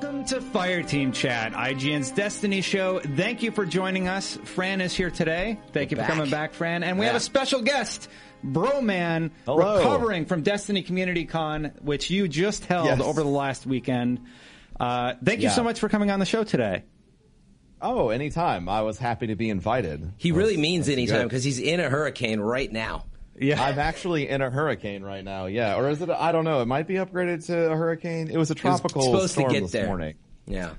[0.00, 3.00] Welcome to Fireteam Chat, IGN's Destiny show.
[3.00, 4.38] Thank you for joining us.
[4.44, 5.58] Fran is here today.
[5.74, 6.10] Thank you for back.
[6.10, 6.82] coming back, Fran.
[6.82, 8.08] And we have a special guest,
[8.42, 9.76] Broman, Hello.
[9.76, 12.98] recovering from Destiny Community Con, which you just held Yes.
[13.02, 14.20] over the last weekend.
[14.80, 16.84] Uh, thank you so much for coming on the show today.
[17.82, 18.70] Oh, anytime.
[18.70, 20.14] I was happy to be invited.
[20.16, 23.04] He really means anytime because he's in a hurricane right now.
[23.40, 23.62] Yeah.
[23.62, 25.46] I'm actually in a hurricane right now.
[25.46, 26.10] Yeah, or is it?
[26.10, 26.60] I don't know.
[26.62, 28.28] It might be upgraded to a hurricane.
[28.30, 29.86] It was a He was tropical supposed to storm get this there.
[29.86, 30.14] morning.
[30.46, 30.74] Yeah.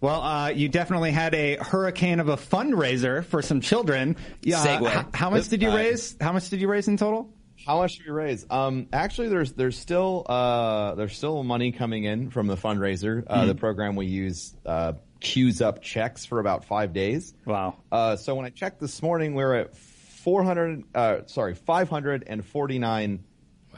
[0.00, 4.16] Well, uh, you definitely had a hurricane of a fundraiser for some children.
[4.42, 4.64] Yeah.
[4.64, 4.88] Segue.
[4.88, 5.76] How, how much This did you time.
[5.78, 6.16] raise?
[6.20, 7.32] How much did you raise in total?
[7.64, 8.44] How much did we raise?
[8.50, 13.24] Um, actually, there's there's still uh there's still money coming in from the fundraiser.
[13.26, 13.48] Uh, Mm-hmm.
[13.48, 17.32] The program we use uh queues up checks for about five days.
[17.46, 17.78] Wow.
[17.90, 19.74] Uh, so when I checked this morning, we are at
[20.26, 20.82] four hundred.
[20.92, 23.22] Uh, sorry, five hundred and forty nine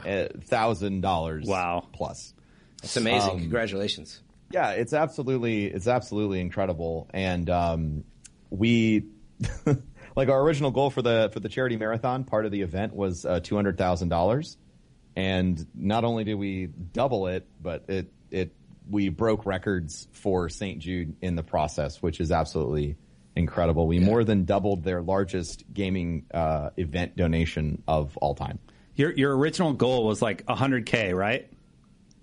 [0.03, 1.45] thousand dollars.
[1.45, 1.87] Wow.
[1.93, 2.33] plus.
[2.81, 3.29] It's amazing.
[3.29, 4.19] Um, Congratulations.
[4.51, 8.03] Yeah, it's absolutely it's absolutely incredible, and um,
[8.49, 9.05] we
[10.15, 12.23] like our original goal for the for the charity marathon.
[12.23, 14.57] Part of the event was uh, two hundred thousand dollars,
[15.15, 18.55] and not only did we double it, but it it
[18.89, 20.79] we broke records for St.
[20.79, 22.97] Jude in the process, which is absolutely
[23.39, 23.87] incredible.
[23.87, 28.59] We more than doubled their largest gaming uh, event donation of all time.
[28.95, 31.49] Your your original goal was like 100k, right?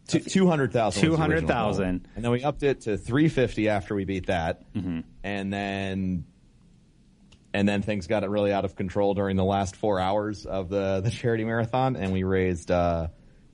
[0.08, 1.10] 200,000.
[1.10, 2.08] was the original 200,000.
[2.14, 4.72] And then we upped it to 350 after we beat that.
[4.72, 5.00] Mm-hmm.
[5.24, 6.24] And then
[7.52, 11.00] and then things got really out of control during the last 4 hours of the
[11.00, 13.08] the charity marathon and we raised uh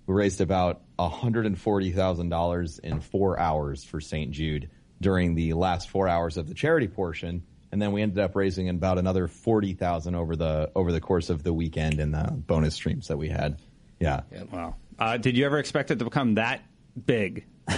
[0.06, 4.32] we raised about $140,000 in 4 hours for St.
[4.32, 4.68] Jude
[5.00, 7.44] during the last 4 hours of the charity portion.
[7.72, 11.42] And then we ended up raising about another 40,000 over the over the course of
[11.42, 13.58] the weekend and the bonus streams that we had.
[13.98, 14.20] Yeah.
[14.52, 14.76] Wow.
[14.98, 16.62] Uh, did you ever expect it to become that
[17.06, 17.46] big?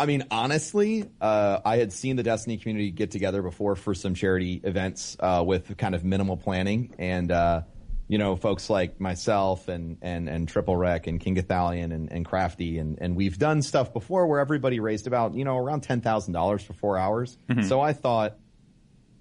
[0.00, 4.14] I mean, honestly, uh, I had seen the Destiny community get together before for some
[4.14, 7.62] charity events uh, with kind of minimal planning, and uh,
[8.10, 12.26] you know, folks like myself and and and Triple Wreck and King Gothalion and, and
[12.26, 16.00] Crafty, and and we've done stuff before where everybody raised about you know around ten
[16.00, 17.38] thousand dollars for four hours.
[17.48, 17.68] Mm-hmm.
[17.68, 18.36] So I thought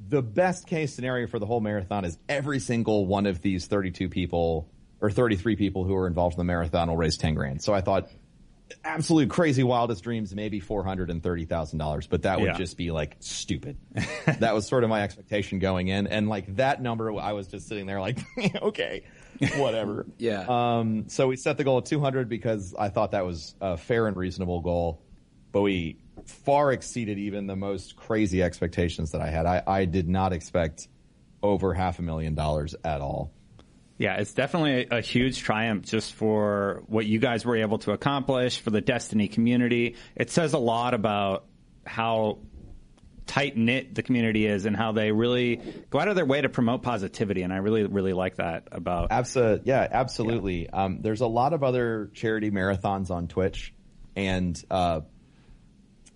[0.07, 4.09] the best case scenario for the whole marathon is every single one of these 32
[4.09, 4.67] people
[5.01, 7.61] or 33 people who are involved in the marathon will raise 10 grand.
[7.61, 8.09] So I thought
[8.83, 12.57] absolute crazy wildest dreams, maybe $430,000, but that would Yeah.
[12.57, 13.77] just be like stupid.
[14.39, 16.07] that was sort of my expectation going in.
[16.07, 18.19] And like that number, I was just sitting there like,
[18.61, 19.03] okay,
[19.57, 20.05] whatever.
[20.17, 20.45] Yeah.
[20.47, 24.07] Um, so we set the goal at 200 because I thought that was a fair
[24.07, 25.01] and reasonable goal,
[25.51, 29.45] but we far exceeded even the most crazy expectations that I had.
[29.45, 30.87] I, I did not expect
[31.41, 33.31] over half a million dollars at all.
[33.99, 38.61] Yeah, it's definitely a, huge triumph just for what you guys were able to accomplish
[38.61, 39.97] for the Destiny community.
[40.15, 41.43] It says a lot about
[41.85, 42.39] how
[43.27, 46.47] tight knit the community is and how they really go out of their way to
[46.47, 47.41] promote positivity.
[47.41, 49.09] And I really, really like that about.
[49.11, 50.69] Absolutely, yeah, absolutely.
[50.69, 53.73] Um, there's a lot of other charity marathons on Twitch,
[54.15, 55.01] and uh,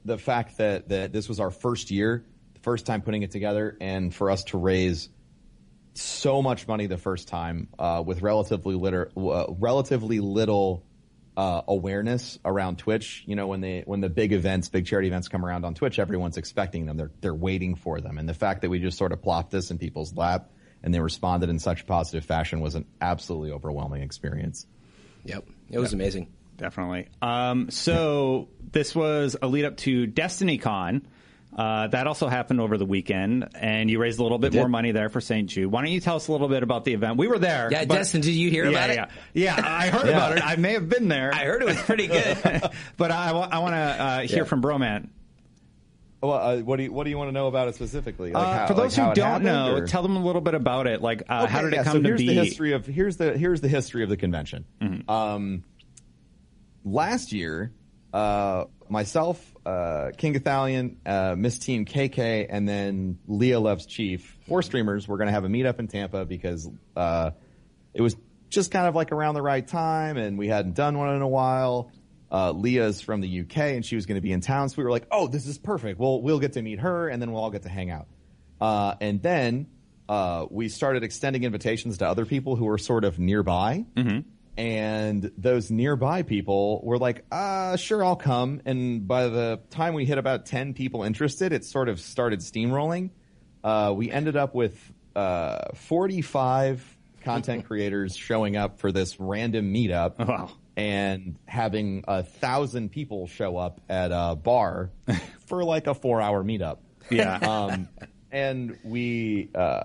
[0.06, 3.78] the fact that that this was our first year, the first time putting it together,
[3.82, 5.10] and for us to raise
[5.94, 10.84] so much money the first time uh, with relatively litter, uh, relatively little
[11.36, 13.24] uh, awareness around Twitch.
[13.26, 16.00] You know, when they when the big events, big charity events come around on Twitch,
[16.00, 16.98] everyone's expecting them.
[16.98, 19.72] They're they're waiting for them, and the fact that we just sort of plopped this
[19.72, 20.50] in people's lap
[20.84, 24.68] and they responded in such positive fashion was an absolutely overwhelming experience.
[25.24, 26.32] Yep, it was amazing.
[26.58, 27.08] Definitely.
[27.22, 31.08] Um, so this was a lead up to Destiny Con.
[31.56, 34.92] Uh, that also happened over the weekend, and you raised a little bit more money
[34.92, 35.48] there for St.
[35.48, 35.72] Jude.
[35.72, 37.18] Why don't you tell us a little bit about the event?
[37.18, 37.70] We were there.
[37.72, 38.96] Yeah, but- Destin, did you hear yeah, about it?
[39.36, 39.56] yeah.
[39.56, 40.12] Yeah, I heard Yeah.
[40.18, 40.44] about it.
[40.46, 41.32] I may have been there.
[41.34, 42.38] I heard it was pretty good.
[42.98, 44.44] but I, I want to uh, hear Yeah.
[44.46, 45.10] from Broman.
[46.22, 48.32] Well, uh, what do you what do you want to know about it specifically?
[48.32, 50.26] Like Uh, how- for those like how who don't happened, know, or- tell them a
[50.26, 51.02] little bit about it.
[51.02, 52.28] Like, uh, how Okay, did it come so to here's be?
[52.28, 54.66] the history of here's the here's the history of the convention.
[54.82, 55.10] Mm-hmm.
[55.12, 55.64] Um,
[56.86, 57.72] last year,
[58.14, 60.36] uh, myself, uh, King
[61.06, 65.08] uh, Miss Team KK, and then Leah Loves Chief, four streamers.
[65.08, 67.32] We're going to have a meetup in Tampa because uh,
[67.94, 68.16] it was
[68.50, 71.28] just kind of like around the right time, and we hadn't done one in a
[71.28, 71.92] while.
[72.32, 74.84] Uh, Leah's from the UK, and she was going to be in town, so we
[74.84, 76.00] were like, "Oh, this is perfect.
[76.00, 78.08] Well, we'll get to meet her, and then we'll all get to hang out."
[78.60, 79.68] Uh, and then
[80.10, 83.86] uh, we started extending invitations to other people who were sort of nearby.
[84.58, 88.62] And those nearby people were like, uh, sure, I'll come.
[88.66, 93.10] And by the time we hit about 10 people interested, it sort of started steamrolling.
[93.64, 94.78] Uh, we ended up with
[95.16, 100.52] uh, 45 content creators showing up for this random meetup Wow.
[100.78, 104.92] and having a thousand people show up at a bar
[105.48, 106.78] for like a four hour meetup.
[107.10, 107.38] Yeah.
[107.38, 107.88] Um,
[108.32, 109.84] and we uh,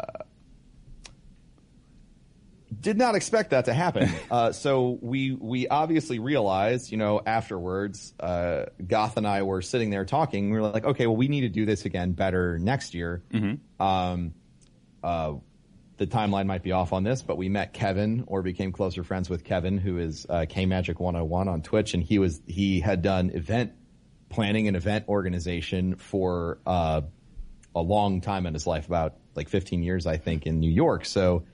[2.80, 4.10] did not expect that to happen.
[4.30, 9.88] Uh, so we we obviously realized, you know, afterwards, uh, Goth and I were sitting
[9.88, 10.50] there talking.
[10.50, 13.22] We were like, okay, well, we need to do this again better next year.
[13.80, 14.34] Um,
[15.02, 15.34] uh,
[15.96, 19.30] the timeline might be off on this, but we met Kevin or became closer friends
[19.30, 23.00] with Kevin, who is uh, K Magic 101 on Twitch, and he was he had
[23.00, 23.72] done event
[24.28, 27.00] planning and event organization for uh,
[27.74, 31.04] a long time in his life, about like 15 years, I think, in New York.
[31.04, 31.44] So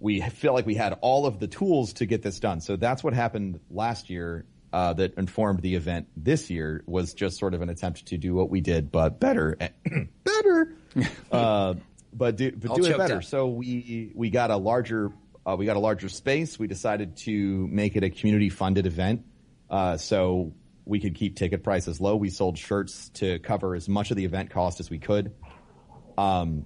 [0.00, 2.60] we feel like we had all of the tools to get this done.
[2.60, 4.46] So that's what happened last year.
[4.72, 8.36] Uh, that informed the event this year was just sort of an attempt to do
[8.36, 9.56] what we did, but better,
[10.22, 10.76] better,
[11.32, 11.74] uh,
[12.12, 13.16] but do, but All do it better.
[13.16, 13.24] up.
[13.24, 15.10] So we we got a larger
[15.44, 16.56] uh, we got a larger space.
[16.56, 19.24] We decided to make it a community funded event,
[19.68, 20.52] uh, so
[20.84, 22.14] we could keep ticket prices low.
[22.14, 25.34] We sold shirts to cover as much of the event cost as we could,
[26.16, 26.64] um,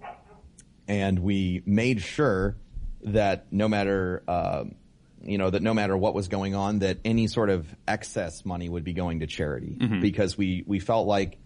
[0.86, 2.56] and we made sure
[3.04, 4.74] that no matter um,
[5.22, 8.68] you know that no matter what was going on, that any sort of excess money
[8.68, 11.38] would be going to charity because we we felt like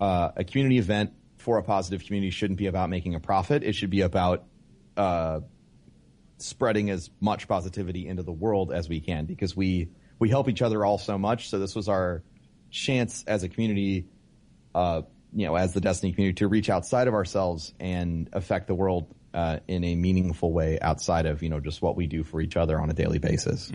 [0.00, 3.62] uh, a community event for a positive community shouldn't be about making a profit.
[3.62, 4.44] It should be about
[4.96, 5.40] uh,
[6.38, 10.62] spreading as much positivity into the world as we can because we we help each
[10.62, 11.48] other all so much.
[11.48, 12.22] So this was our
[12.70, 14.06] chance as a community,
[14.74, 15.02] uh,
[15.32, 19.14] you know, as the Destiny community to reach outside of ourselves and affect the world
[19.34, 22.56] uh, in a meaningful way outside of you know just what we do for each
[22.56, 23.70] other on a daily basis.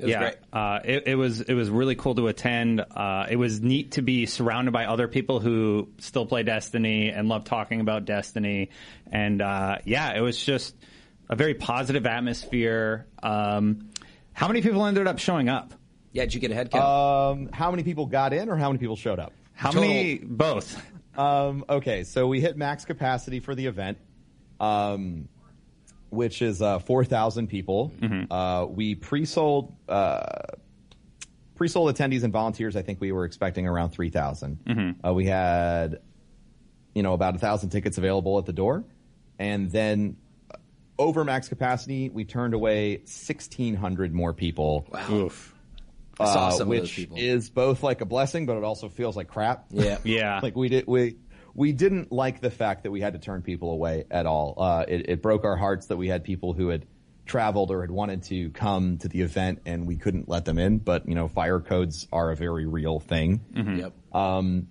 [0.00, 0.36] It was yeah, great.
[0.50, 2.80] Uh, it, it was it was really cool to attend.
[2.80, 7.28] Uh, it was neat to be surrounded by other people who still play Destiny and
[7.28, 8.70] love talking about Destiny.
[9.12, 10.74] And uh, yeah, it was just
[11.28, 13.06] a very positive atmosphere.
[13.22, 13.90] Um,
[14.32, 15.74] how many people ended up showing up?
[16.12, 16.84] Yeah, did you get a head count?
[16.84, 19.32] Um, how many people got in, or how many people showed up?
[19.52, 19.86] How Total.
[19.86, 20.18] many?
[20.18, 20.82] Both.
[21.16, 23.98] Um, okay, so we hit max capacity for the event,
[24.60, 25.28] um,
[26.10, 27.92] which is uh, four thousand people.
[28.30, 30.42] Uh, we pre-sold uh,
[31.56, 32.76] pre-sold attendees and volunteers.
[32.76, 34.10] I think we were expecting around three
[35.04, 36.00] Uh, we had,
[36.94, 38.84] you know, about a thousand tickets available at the door,
[39.38, 40.16] and then
[40.52, 40.56] uh,
[40.98, 44.86] over max capacity, we turned away sixteen hundred more people.
[44.92, 45.12] wow.
[45.12, 45.54] Oof.
[46.18, 47.16] I saw uh, some of which those people.
[47.18, 49.64] is both like a blessing, but it also feels like crap.
[49.70, 49.96] Yeah.
[50.04, 50.40] Yeah.
[50.42, 51.16] like we did we
[51.54, 54.54] we didn't like the fact that we had to turn people away at all.
[54.56, 56.86] Uh, it, it broke our hearts that we had people who had
[57.26, 60.78] traveled or had wanted to come to the event and we couldn't let them in.
[60.78, 63.40] But you know, fire codes are a very real thing.
[63.54, 63.92] Yep.
[64.12, 64.68] Um,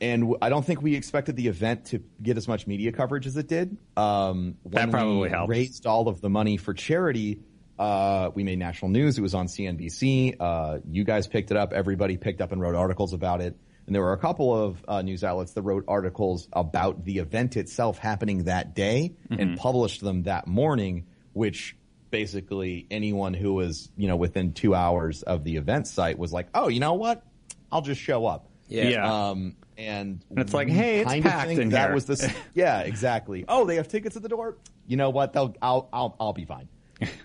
[0.00, 3.26] and w- I don't think we expected the event to get as much media coverage
[3.26, 3.76] as it did.
[3.96, 5.48] Um, when That probably we helps.
[5.48, 7.40] Raised all of the money for charity.
[7.78, 9.16] Uh, we made national news.
[9.16, 10.36] It was on CNBC.
[10.40, 11.72] Uh, you guys picked it up.
[11.72, 13.56] Everybody picked up and wrote articles about it.
[13.86, 17.56] And there were a couple of uh, news outlets that wrote articles about the event
[17.56, 21.76] itself happening that day and published them that morning, which
[22.10, 26.48] basically anyone who was, you know, within two hours of the event site was like,
[26.54, 27.24] oh, you know what?
[27.72, 28.48] I'll just show up.
[28.68, 28.84] Yeah.
[28.88, 29.28] Yeah.
[29.30, 31.94] Um, And, And it's like, hey, it's packed in that here.
[31.94, 32.26] was this.
[32.54, 33.44] Yeah, exactly.
[33.48, 34.58] Oh, they have tickets at the door.
[34.86, 35.32] You know what?
[35.32, 35.54] They'll.
[35.62, 35.88] I'll.
[35.92, 36.14] I'll.
[36.20, 36.68] I'll be fine.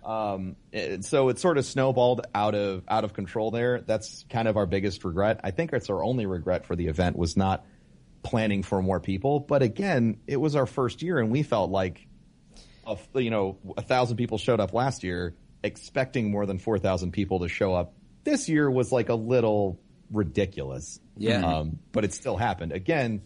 [0.06, 3.82] Um, it- so it sort of snowballed out of out of control there.
[3.82, 5.40] That's kind of our biggest regret.
[5.44, 7.66] I think it's our only regret for the event was not
[8.24, 9.40] planning for more people.
[9.40, 12.08] But again, it was our first year, and we felt like,
[12.86, 17.12] a, you know, a thousand people showed up last year, expecting more than four thousand
[17.12, 17.94] people to show up.
[18.24, 19.80] This year was like a little
[20.12, 21.00] ridiculous.
[21.16, 21.46] Yeah.
[21.46, 22.72] Um, but it still happened.
[22.74, 23.22] Again,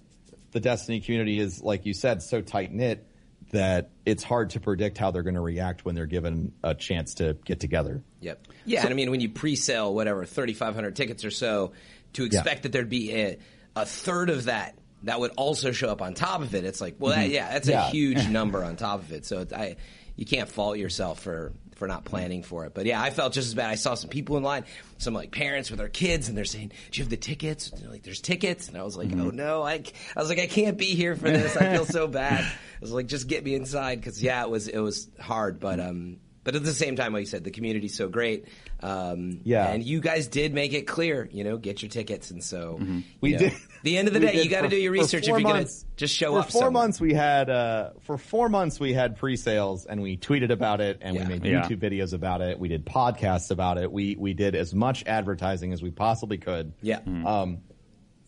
[0.51, 3.07] the Destiny community is, like you said, so tight knit
[3.51, 7.15] that it's hard to predict how they're going to react when they're given a chance
[7.15, 8.01] to get together.
[8.21, 8.47] Yep.
[8.65, 11.73] Yeah, and I mean, when you pre-sell whatever thirty five hundred tickets or so,
[12.13, 13.37] to expect that there'd be a,
[13.75, 16.95] a third of that that would also show up on top of it, it's like,
[16.99, 17.33] well, that, mm-hmm.
[17.33, 17.87] yeah, that's Yeah.
[17.87, 19.25] a huge number on top of it.
[19.25, 19.77] So it, I,
[20.15, 22.75] you can't fault yourself for for not planning for it.
[22.75, 23.71] But yeah, I felt just as bad.
[23.71, 24.65] I saw some people in line,
[24.99, 28.03] some like parents with their kids, and they're saying, "Do you have the tickets?" Like,
[28.03, 29.81] "There's tickets," and I was like, "Oh no!" I,
[30.15, 31.57] I was like, "I can't be here for this.
[31.57, 34.67] I feel so bad." I was like, "Just get me inside," because yeah, it was
[34.67, 36.17] it was hard, but um.
[36.43, 38.45] But at the same time, like you said, the community's so great.
[38.81, 39.67] Um, Yeah.
[39.71, 42.31] And you guys did make it clear, you know, get your tickets.
[42.31, 42.79] And so,
[43.21, 43.53] We know, did.
[43.83, 45.71] The end of the day, you got to do your research if you're going to
[45.97, 46.51] just show for up.
[46.51, 46.83] four somewhere.
[46.83, 50.97] months we had uh, for four months we had pre-sales and we tweeted about it
[51.01, 51.27] and Yeah.
[51.27, 51.61] we made Yeah.
[51.67, 52.59] YouTube videos about it.
[52.59, 53.91] We did podcasts about it.
[53.91, 56.73] We we did as much advertising as we possibly could.
[56.81, 56.99] Yeah.
[57.25, 57.59] Um,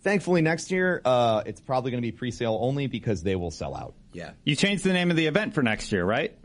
[0.02, 3.76] thankfully, next year uh, it's probably going to be pre-sale only because they will sell
[3.76, 3.96] out.
[4.12, 4.32] Yeah.
[4.44, 6.38] You changed the name of the event for next year, right?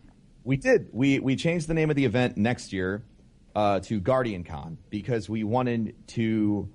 [0.44, 0.88] We did.
[0.92, 3.02] We we changed the name of the event next year
[3.54, 6.68] uh, to Guardian Con because we wanted to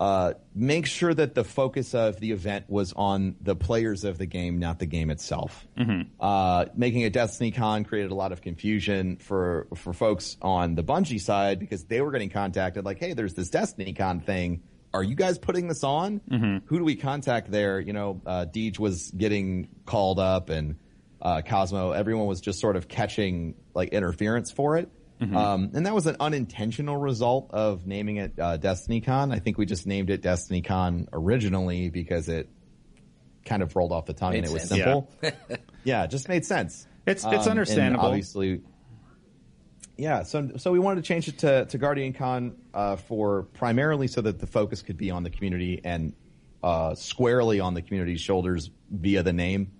[0.00, 4.26] uh, make sure that the focus of the event was on the players of the
[4.26, 5.66] game, not the game itself.
[6.20, 10.84] Uh, making a Destiny Con created a lot of confusion for for folks on the
[10.84, 14.62] Bungie side because they were getting contacted like, "Hey, there's this Destiny Con thing."
[14.94, 16.20] Are you guys putting this on?
[16.66, 17.78] Who do we contact there?
[17.78, 20.76] You know, uh, Deej was getting called up and
[21.22, 24.88] uh, Cozmo, everyone was just sort of catching like interference for it.
[25.20, 29.32] Um, and that was an unintentional result of naming it uh, Destiny Con.
[29.32, 32.48] I think we just named it Destiny Con originally because it
[33.44, 34.80] kind of rolled off the tongue Made and it was sense.
[34.80, 35.10] simple.
[35.82, 36.04] Yeah.
[36.04, 36.86] it just made sense.
[37.04, 38.06] It's- it's and understandable.
[38.06, 38.60] obviously,
[39.96, 40.22] yeah.
[40.22, 44.20] So so we wanted to change it to, to Guardian Con uh, for primarily so
[44.20, 46.12] that the focus could be on the community and
[46.62, 49.72] uh, squarely on the community's shoulders via the name.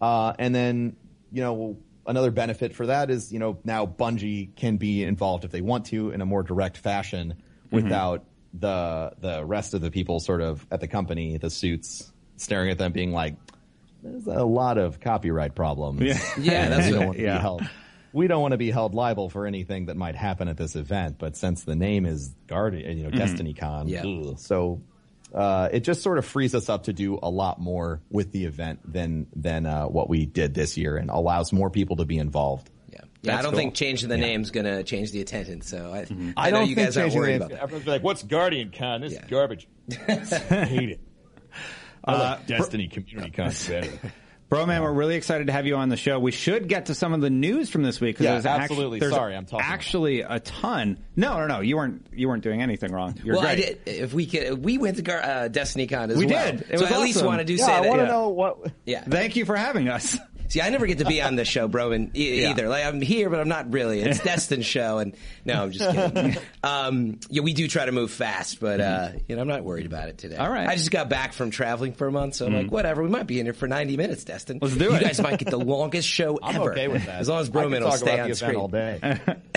[0.00, 0.96] Uh, and then,
[1.32, 1.76] you know,
[2.06, 5.86] another benefit for that is, you know, now Bungie can be involved if they want
[5.86, 7.34] to in a more direct fashion
[7.70, 8.24] without
[8.54, 12.78] the the rest of the people sort of at the company, the suits, staring at
[12.78, 13.36] them being like,
[14.02, 16.00] there's a lot of copyright problems.
[16.00, 16.18] Yeah.
[16.38, 17.36] Yeah, that's we don't what- want to yeah.
[17.36, 17.62] be held.
[18.12, 21.16] We don't want to be held liable for anything that might happen at this event,
[21.18, 24.06] but since the name is Guardian, you know, Destiny Con, Yeah.
[24.06, 24.38] ugh.
[24.38, 24.80] so
[25.34, 28.44] uh, it just sort of frees us up to do a lot more with the
[28.44, 32.18] event than than uh, what we did this year, and allows more people to be
[32.18, 32.70] involved.
[32.92, 33.00] Yeah.
[33.22, 33.38] Yeah.
[33.38, 33.58] I don't cool.
[33.58, 35.68] think changing the name's going to change the attendance.
[35.68, 36.30] So I, Mm-hmm.
[36.36, 37.62] I, know don't you think guys aren't changing worried the- about that.
[37.62, 39.00] Everyone's like, "What's Guardian Con?
[39.00, 39.24] This Yeah.
[39.24, 39.68] is garbage.
[39.90, 39.94] I
[40.64, 41.00] hate it."
[42.04, 43.90] I Uh, like Destiny Community Con better.
[44.50, 46.20] Broman, we're really excited to have you on the show.
[46.20, 48.18] We should get to some of the news from this week.
[48.18, 49.00] 'cause Yeah, there's actu- absolutely.
[49.00, 49.66] there's Sorry, I'm talking.
[49.68, 50.98] Actually, a ton.
[51.16, 51.60] No, no, no.
[51.60, 52.06] You weren't.
[52.12, 53.16] You weren't doing anything wrong.
[53.24, 53.52] You're well, great.
[53.52, 53.78] I did.
[53.86, 56.52] If we could, we went to Gar- uh, Destiny Con as We well.
[56.52, 56.60] did.
[56.70, 57.88] It so was I at least want to do Yeah, say I that.
[57.88, 58.10] want to yeah.
[58.12, 58.58] know what.
[58.84, 59.02] Yeah.
[59.02, 60.16] Thank you for having us.
[60.48, 62.50] See, I never get to be on this show, bro, and e- Yeah.
[62.50, 62.68] either.
[62.68, 64.00] Like, I'm here, but I'm not really.
[64.00, 66.36] It's Destin's show, and no, I'm just kidding.
[66.62, 69.86] um, yeah, we do try to move fast, but uh, you know, I'm not worried
[69.86, 70.36] about it today.
[70.36, 70.68] All right.
[70.68, 73.02] I just got back from traveling for a month, so I'm like, whatever.
[73.02, 74.58] We might be in here for 90 minutes, Destin.
[74.62, 75.00] Let's do it.
[75.00, 76.72] you guys might get the longest show I'm ever.
[76.72, 77.20] okay with that.
[77.20, 78.50] As long as Broman will stay about on the screen.
[78.58, 78.68] event all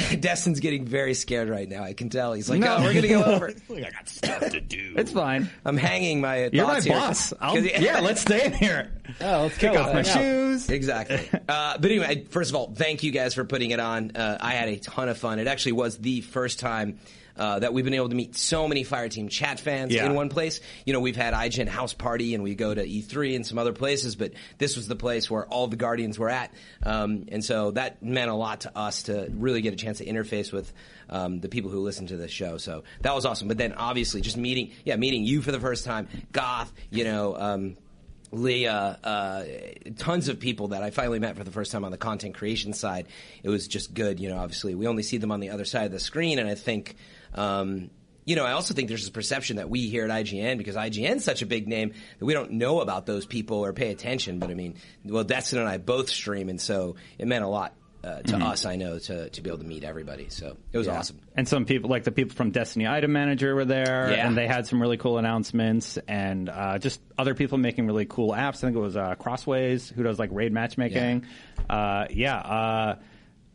[0.08, 0.15] day.
[0.19, 1.84] Destin's getting very scared right now.
[1.84, 2.34] I can tell.
[2.34, 2.77] He's like, No.
[2.77, 3.53] oh, we're gonna go over.
[3.69, 4.93] I got stuff to do.
[4.98, 5.50] It's fine.
[5.65, 6.50] I'm hanging my.
[6.51, 6.93] You're my here.
[6.93, 7.34] boss.
[7.39, 8.91] I'll, 'Cause- yeah, let's stay in here.
[9.22, 10.22] Oh, let's Kick off my Let's hang out.
[10.24, 10.69] shoes.
[10.79, 11.19] Exactly.
[11.50, 14.12] Uh, but anyway, first of all, thank you guys for putting it on.
[14.15, 15.39] Uh, I had a ton of fun.
[15.39, 17.00] It actually was the first time
[17.36, 20.05] uh, that we've been able to meet so many Fireteam chat fans Yeah.
[20.05, 20.59] in one place.
[20.86, 23.74] You know, we've had IGN House Party and we go to E3 and some other
[23.74, 26.53] places, but this was the place where all the Guardians were at.
[26.83, 30.05] Um, and so that meant a lot to us to really get a chance to
[30.05, 30.71] interface with
[31.09, 32.57] um, the people who listen to this show.
[32.57, 33.48] So that was awesome.
[33.48, 37.36] But then obviously just meeting, yeah, meeting you for the first time, Goth, you know,
[37.36, 37.77] um,
[38.31, 39.43] Leah, uh,
[39.98, 42.74] tons of people that I finally met for the first time on the content creation
[42.74, 43.07] side.
[43.43, 44.38] It was just good, you know.
[44.38, 46.95] Obviously, we only see them on the other side of the screen, and I think,
[47.33, 47.89] um,
[48.25, 51.24] you know, I also think there's a perception that we here at IGN, because IGN's
[51.24, 54.39] such a big name, that we don't know about those people or pay attention.
[54.39, 57.74] But I mean, well, Destin and I both stream, and so it meant a lot
[58.03, 60.27] uh, to us, I know, to, to be able to meet everybody.
[60.29, 61.19] So it was awesome.
[61.35, 64.27] And some people, like the people from Destiny Item Manager, were there, Yeah.
[64.27, 68.31] and they had some really cool announcements, and uh, just other people making really cool
[68.31, 68.57] apps.
[68.57, 71.25] I think it was uh, Crossways, who does like raid matchmaking.
[71.69, 72.95] Yeah, uh, yeah uh,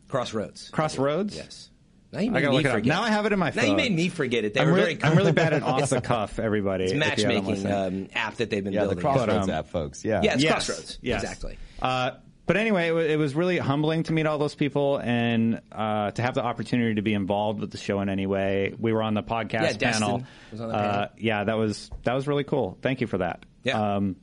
[0.07, 0.69] Crossroads.
[0.69, 1.35] Crossroads.
[1.35, 1.69] Yes.
[2.11, 2.73] Now you I made gotta me look it up.
[2.75, 2.87] forget.
[2.93, 3.63] Now I have it in my phone.
[3.65, 4.53] Now you made me forget it.
[4.53, 5.11] They I'm were really, very.
[5.11, 6.85] I'm really bad at off the cuff, everybody.
[6.85, 9.01] It's if matchmaking um, app that they've been Yeah, the building.
[9.01, 10.05] Crossroads But, um, app, folks.
[10.05, 10.21] Yeah.
[10.23, 10.99] Yeah, it's Yes, Crossroads.
[11.01, 11.23] yes.
[11.23, 11.57] Exactly.
[11.81, 12.11] Uh,
[12.45, 16.11] but anyway, it, wa- it was really humbling to meet all those people and uh,
[16.11, 18.73] to have the opportunity to be involved with the show in any way.
[18.77, 20.23] We were on the podcast Yeah, Destin panel.
[20.51, 21.09] was on the Uh, panel.
[21.17, 22.77] yeah, that was that was really cool.
[22.81, 23.45] Thank you for that.
[23.63, 23.95] Yeah.
[23.95, 24.15] Um,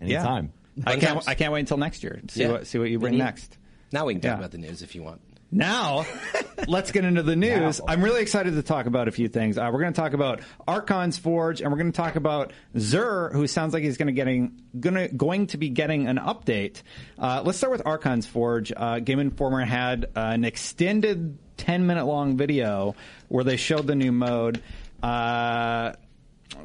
[0.00, 0.18] yeah.
[0.20, 0.52] Anytime.
[0.86, 1.12] I Fun can't.
[1.14, 1.28] times.
[1.28, 2.20] I can't wait until next year.
[2.26, 2.52] to See Yeah.
[2.52, 3.58] what see what you bring Me- next.
[3.92, 4.38] Now we can talk Yeah.
[4.38, 5.20] about the news if you want.
[5.52, 6.06] Now,
[6.68, 7.80] let's get into the news.
[7.86, 9.58] I'm really excited to talk about a few things.
[9.58, 13.32] Uh, we're going to talk about Archon's Forge, and we're going to talk about Xur,
[13.32, 16.82] who sounds like he's going to getting gonna, going to be getting an update.
[17.18, 18.72] Uh, let's start with Archon's Forge.
[18.76, 22.94] Uh, Game Informer had uh, an extended 10 minute long video
[23.28, 24.62] where they showed the new mode.
[25.02, 25.92] Uh,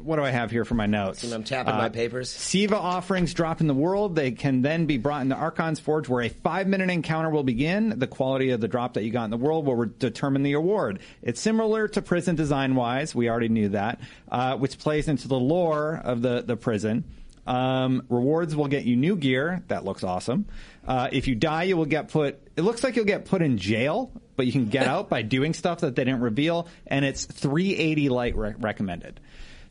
[0.02, 1.30] what do I have here for my notes?
[1.30, 2.30] I'm tapping my papers.
[2.30, 4.16] Siva offerings drop in the world.
[4.16, 7.98] They can then be brought into Archon's Forge, where a five minute encounter will begin.
[7.98, 10.54] The quality of the drop that you got in the world will re- determine the
[10.54, 11.00] award.
[11.22, 13.14] It's similar to prison design wise.
[13.14, 14.00] We already knew that,
[14.30, 17.04] uh, which plays into the lore of the, the prison.
[17.46, 19.62] Um, rewards will get you new gear.
[19.68, 20.46] That looks awesome.
[20.86, 22.40] Uh, if you die, you will get put.
[22.56, 25.54] It looks like you'll get put in jail, but you can get out by doing
[25.54, 26.66] stuff that they didn't reveal.
[26.86, 29.20] And it's 380 light re- recommended.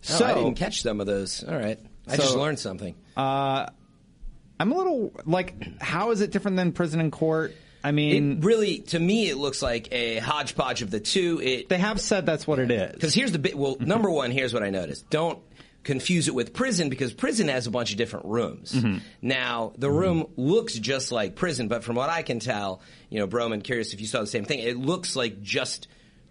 [0.09, 1.43] Oh, So I didn't catch some of those.
[1.43, 1.79] All right.
[2.07, 2.95] I just So- learned something.
[3.17, 7.53] I'm a little like, how is it different than prison and court?
[7.83, 11.39] I mean, It really, to me, it looks like a hodgepodge of the two.
[11.43, 12.93] It they have said that's what it is.
[12.93, 13.55] Because here's the bit.
[13.55, 15.09] Well, number one, here's what I noticed.
[15.09, 15.39] Don't
[15.83, 18.71] confuse it with prison because prison has a bunch of different rooms.
[18.71, 18.97] Mm-hmm.
[19.21, 22.81] Now, the room looks just like prison, but from what I can tell,
[23.11, 24.59] you know, Broman, curious if you saw the same thing.
[24.59, 25.87] It looks like just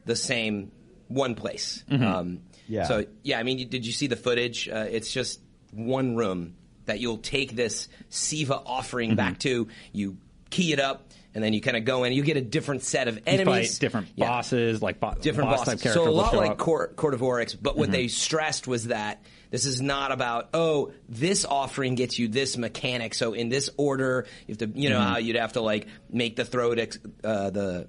[0.07, 0.73] the same
[1.07, 1.85] one place.
[1.88, 2.04] Mm-hmm.
[2.04, 2.85] Um, Yeah.
[2.85, 4.68] So yeah, I mean, you- did you see the footage?
[4.68, 5.40] Uh, it's just
[5.73, 6.54] one room
[6.87, 9.16] that you'll take this Siva offering Mm-hmm.
[9.16, 9.68] back to.
[9.92, 10.18] You
[10.50, 11.09] key it up.
[11.37, 12.12] And then you kind of go in.
[12.12, 15.74] You get a different set of enemies, different Yeah bosses, like bo- different boss bosses.
[15.74, 16.05] type characters.
[16.05, 16.59] So a lot like.
[16.59, 17.92] Court, Court of Oryx, but what Mm-hmm.
[17.92, 23.14] they stressed was that this is not about oh this offering gets you this mechanic.
[23.14, 25.09] So in this order, you have to you know Mm-hmm.
[25.09, 27.88] how you'd have to like make the throat ex- uh, the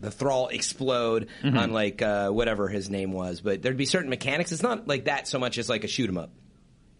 [0.00, 1.58] the thrall explode Mm-hmm.
[1.58, 4.52] on like uh, whatever his name was, but there'd be certain mechanics.
[4.52, 6.30] It's not like that so much as like a shoot 'em up.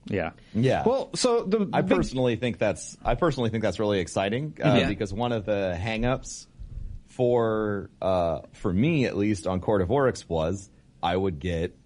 [0.07, 0.31] Yeah.
[0.55, 0.85] Yeah.
[0.87, 4.77] Well, so the I big- personally think that's I personally think that's really exciting uh,
[4.81, 4.89] Yeah.
[4.89, 6.47] because one of the hangups
[7.07, 10.71] for uh, for me at least on Court of Oryx was
[11.03, 11.77] I would get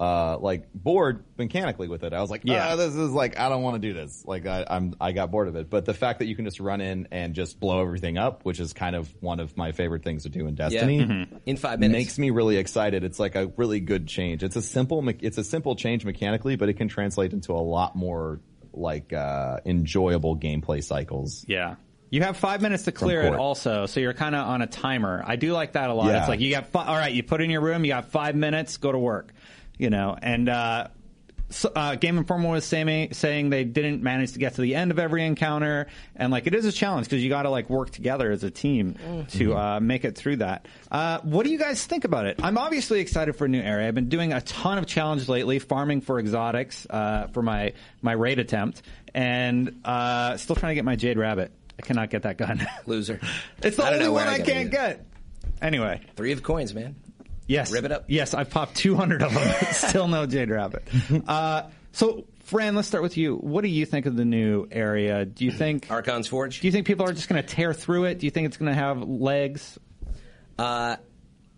[0.00, 2.12] uh, like bored mechanically with it.
[2.12, 2.70] I was like, Yeah.
[2.70, 4.24] yeah, this is like I don't want to do this.
[4.26, 5.70] Like I, I'm I got bored of it.
[5.70, 8.58] But the fact that you can just run in and just blow everything up, which
[8.60, 11.36] is kind of one of my favorite things to do in Destiny, Mm-hmm.
[11.46, 11.96] In five minutes.
[11.98, 13.04] makes me really excited.
[13.04, 14.42] It's like a really good change.
[14.42, 17.62] It's a simple me- it's a simple change mechanically, but it can translate into a
[17.62, 18.40] lot more
[18.72, 21.44] like uh, enjoyable gameplay cycles.
[21.46, 21.76] Yeah.
[22.10, 25.20] You have five minutes to clear it also, so you're kind of on a timer.
[25.26, 26.06] I do like that a lot.
[26.08, 26.20] Yeah.
[26.20, 28.36] It's like you got, fi- all right, you put in your room, you got five
[28.36, 29.32] minutes, go to work.
[29.78, 30.88] You know, and, uh,
[31.50, 34.90] so, uh, Game Informer was saying, saying they didn't manage to get to the end
[34.90, 37.90] of every encounter, and like it is a challenge because you got to like work
[37.90, 38.96] together as a team
[39.30, 40.66] to uh, make it through that.
[40.90, 42.40] Uh, what do you guys think about it?
[42.42, 43.86] I'm obviously excited for a new area.
[43.86, 48.12] I've been doing a ton of challenges lately, farming for exotics uh, for my my
[48.12, 48.82] raid attempt,
[49.14, 51.52] and uh, still trying to get my Jade Rabbit.
[51.78, 52.66] I cannot get that gun.
[52.86, 53.20] Loser.
[53.62, 55.06] it's the only one I I, can't get.
[55.60, 56.96] Anyway, Three of coins, man.
[57.46, 58.04] Yes, Rip it up.
[58.08, 59.54] Yes, I've popped 200 of them.
[59.72, 60.82] Still no Jade Rabbit.
[61.26, 63.36] Uh, so, Fran, let's start with you.
[63.36, 65.24] What do you think of the new area?
[65.24, 66.60] Do you think Archon's Forge.
[66.60, 68.18] do you think people are just going to tear through it?
[68.18, 69.78] Do you think it's going to have legs?
[70.58, 70.96] Uh,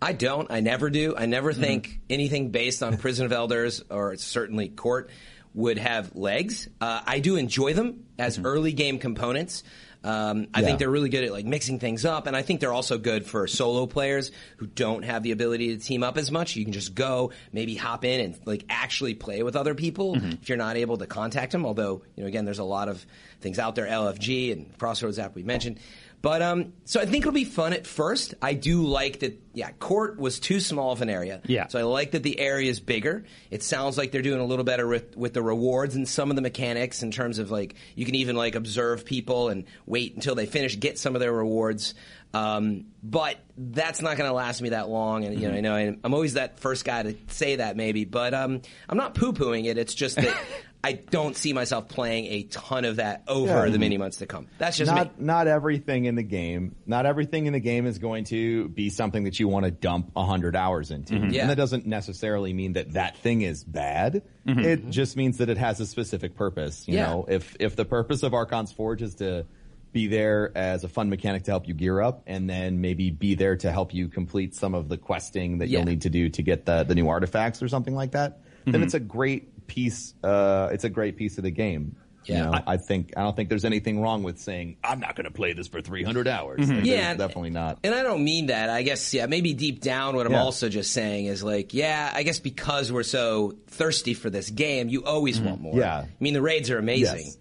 [0.01, 0.51] I don't.
[0.51, 1.15] I never do.
[1.17, 1.61] I never Mm-hmm.
[1.61, 5.09] think anything based on Prison of Elders or certainly Court
[5.53, 6.67] would have legs.
[6.79, 8.45] Uh, I do enjoy them as Mm-hmm.
[8.45, 9.63] early game components.
[10.03, 10.67] Um, I Yeah.
[10.67, 13.25] think they're really good at like mixing things up, and I think they're also good
[13.25, 16.55] for solo players who don't have the ability to team up as much.
[16.55, 20.31] You can just go, maybe hop in and like actually play with other people Mm-hmm.
[20.41, 21.65] if you're not able to contact them.
[21.65, 23.05] Although you know, again, there's a lot of
[23.41, 25.79] things out there, LFG and Crossroads app we mentioned.
[26.21, 28.33] But um, so I think it'll be fun at first.
[28.41, 29.39] I do like that.
[29.53, 31.41] Yeah, court was too small of an area.
[31.45, 31.67] Yeah.
[31.67, 33.25] So I like that the area is bigger.
[33.49, 36.35] It sounds like they're doing a little better with, with the rewards and some of
[36.35, 40.35] the mechanics in terms of like you can even like observe people and wait until
[40.35, 41.93] they finish, get some of their rewards.
[42.33, 45.23] Um, but that's not going to last me that long.
[45.23, 48.33] And you know, I know I'm always that first guy to say that maybe, but
[48.33, 49.77] um, I'm not poo pooing it.
[49.77, 50.37] It's just that
[50.83, 53.71] I don't see myself playing a ton of that over Yeah.
[53.71, 54.47] the many months to come.
[54.57, 55.25] That's just not me.
[55.25, 56.75] not everything in the game.
[56.85, 60.11] Not everything in the game is going to be something that you want to dump
[60.15, 61.15] hundred hours into.
[61.15, 61.29] Mm-hmm.
[61.31, 61.41] Yeah.
[61.41, 64.21] And that doesn't necessarily mean that that thing is bad.
[64.47, 64.59] Mm-hmm.
[64.59, 66.87] It just means that it has a specific purpose.
[66.87, 67.07] You Yeah.
[67.07, 69.45] know, if if the purpose of Archon's Forge is to
[69.93, 73.35] be there as a fun mechanic to help you gear up, and then maybe be
[73.35, 75.79] there to help you complete some of the questing that Yeah.
[75.79, 78.75] you'll need to do to get the the new artifacts or something like that, then
[78.75, 78.83] mm-hmm.
[78.83, 80.13] it's a great piece.
[80.23, 81.95] Uh, it's a great piece of the game.
[82.25, 82.43] You Yeah.
[82.45, 85.25] know, I, I think I don't think there's anything wrong with saying I'm not going
[85.25, 86.69] to play this for 300 hours.
[86.69, 87.79] Like, Yeah, definitely not.
[87.85, 88.69] And I don't mean that.
[88.69, 90.41] I guess, yeah, maybe deep down, what I'm Yeah.
[90.43, 94.89] also just saying is like, yeah, I guess because we're so thirsty for this game,
[94.89, 95.77] you always want more.
[95.79, 95.99] Yeah.
[95.99, 97.25] I mean, the raids are amazing.
[97.27, 97.37] Yes.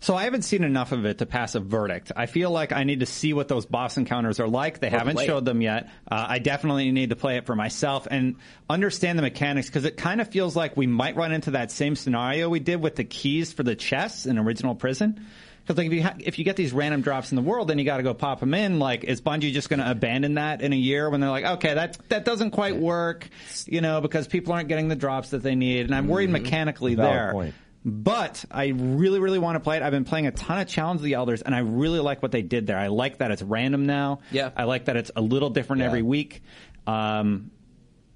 [0.00, 2.12] So I haven't seen enough of it to pass a verdict.
[2.14, 4.80] I feel like I need to see what those boss encounters are like.
[4.80, 5.44] They haven't showed it.
[5.46, 5.88] them yet.
[6.10, 8.36] Uh, I definitely need to play it for myself and
[8.70, 11.96] understand the mechanics because it kind of feels like we might run into that same
[11.96, 15.26] scenario we did with the keys for the chests in Original Prison.
[15.62, 17.78] Because like if you ha- if you get these random drops in the world, then
[17.78, 18.78] you got to go pop them in.
[18.78, 21.74] Like, is Bungie just going to abandon that in a year when they're like, okay,
[21.74, 23.28] that that doesn't quite work,
[23.66, 26.94] you know, because people aren't getting the drops that they need, and I'm worried mechanically
[26.94, 27.32] Valid there.
[27.32, 27.54] point.
[27.90, 29.82] But I really, really want to play it.
[29.82, 32.32] I've been playing a ton of Challenge of the Elders, and I really like what
[32.32, 32.76] they did there.
[32.78, 34.20] I like that it's random now.
[34.30, 34.50] Yeah.
[34.56, 35.86] I like that it's a little different Yeah.
[35.86, 36.42] every week.
[36.86, 37.50] Um,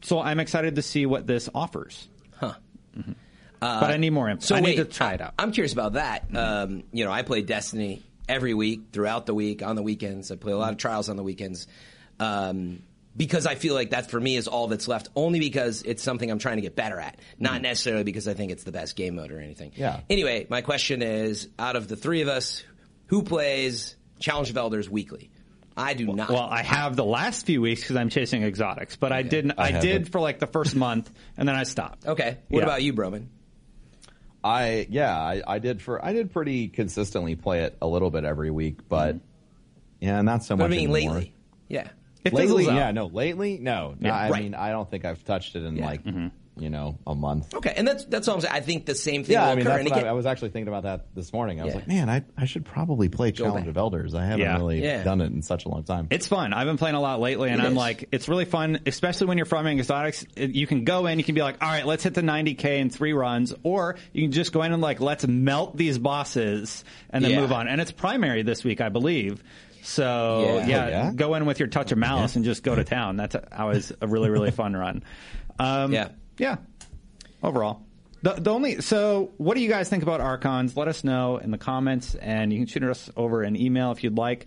[0.02, 2.08] so I'm excited to see what this offers.
[2.38, 2.54] Huh.
[3.61, 4.44] but I need more info.
[4.44, 5.35] So I wait, need to try it out.
[5.38, 6.24] I'm curious about that.
[6.35, 10.30] Um, you know, I play Destiny every week, throughout the week, on the weekends.
[10.32, 11.66] I play a lot of trials on the weekends.
[12.18, 12.82] Um,
[13.16, 16.31] because I feel like that for me is all that's left, only because it's something
[16.31, 17.62] I'm trying to get better at, not mm.
[17.62, 19.72] necessarily because I think it's the best game mode or anything.
[19.75, 20.01] Yeah.
[20.09, 22.64] Anyway, my question is, out of the three of us,
[23.07, 25.31] who plays Challenge of Elders weekly?
[25.77, 26.29] I do not.
[26.29, 29.53] well, I have the last few weeks because I'm chasing exotics, but I didn't.
[29.53, 32.07] I, I did for like the first month, and then I stopped.
[32.07, 32.38] okay.
[32.48, 32.64] What Yeah.
[32.64, 33.29] about you, Broman?
[34.44, 38.25] I yeah, I, I did for I did pretty consistently play it a little bit
[38.25, 39.25] every week, but mm-hmm.
[40.01, 41.14] yeah, not so What much I mean anymore.
[41.14, 41.35] lately?
[41.68, 41.88] Yeah.
[42.24, 43.94] It Lately, yeah, no, lately, no.
[43.98, 44.42] no Yeah, I right.
[44.44, 45.87] mean, I don't think I've touched it in Yeah.
[45.87, 46.28] like mm-hmm.
[46.62, 47.52] you know a month.
[47.52, 48.54] Okay, and that's that's all I'm saying.
[48.54, 49.78] I think the same thing Yeah, will I mean, occur.
[49.82, 51.61] that's what I, I was actually thinking about that this morning.
[51.61, 51.78] I was Yeah.
[51.80, 53.70] like, man, I, I should probably play Challenge back.
[53.70, 54.14] of Elders.
[54.14, 56.06] I haven't really done it in such a long time.
[56.11, 56.52] It's fun.
[56.52, 57.76] I've been playing a lot lately, and It I'm is.
[57.78, 60.24] like, it's really fun, especially when you're farming exotics.
[60.37, 62.90] You can go in, you can be like, all right, let's hit the 90k in
[62.90, 67.24] three runs, or you can just go in and like, let's melt these bosses and
[67.24, 67.66] then move on.
[67.66, 69.42] And it's primary this week, I believe.
[69.83, 70.66] So Yeah.
[70.66, 71.12] yeah, Oh, yeah?
[71.14, 73.16] go in with your touch of malice and just go to town.
[73.16, 75.03] That's always a really really fun run.
[75.59, 76.09] Um, Yeah.
[76.38, 76.57] yeah.
[77.42, 77.83] Overall.
[78.23, 80.77] The, the only so what do you guys think about archons?
[80.77, 84.05] Let us know in the comments, and you can shoot us over an email if
[84.05, 84.47] you'd like.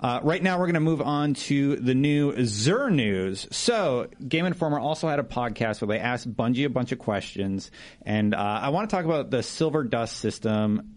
[0.00, 3.46] Uh, right now, we're going to move on to the new Xur news.
[3.52, 7.70] So, Game Informer also had a podcast where they asked Bungie a bunch of questions,
[8.04, 10.96] and uh, I want to talk about the Silver Dust system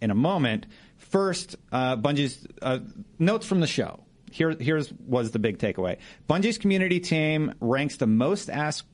[0.00, 0.64] in a moment.
[1.10, 2.78] First, uh, Bungie's uh,
[3.18, 4.00] notes from the show.
[4.30, 5.98] Here, here's was the big takeaway.
[6.28, 8.84] Bungie's community team ranks the most asked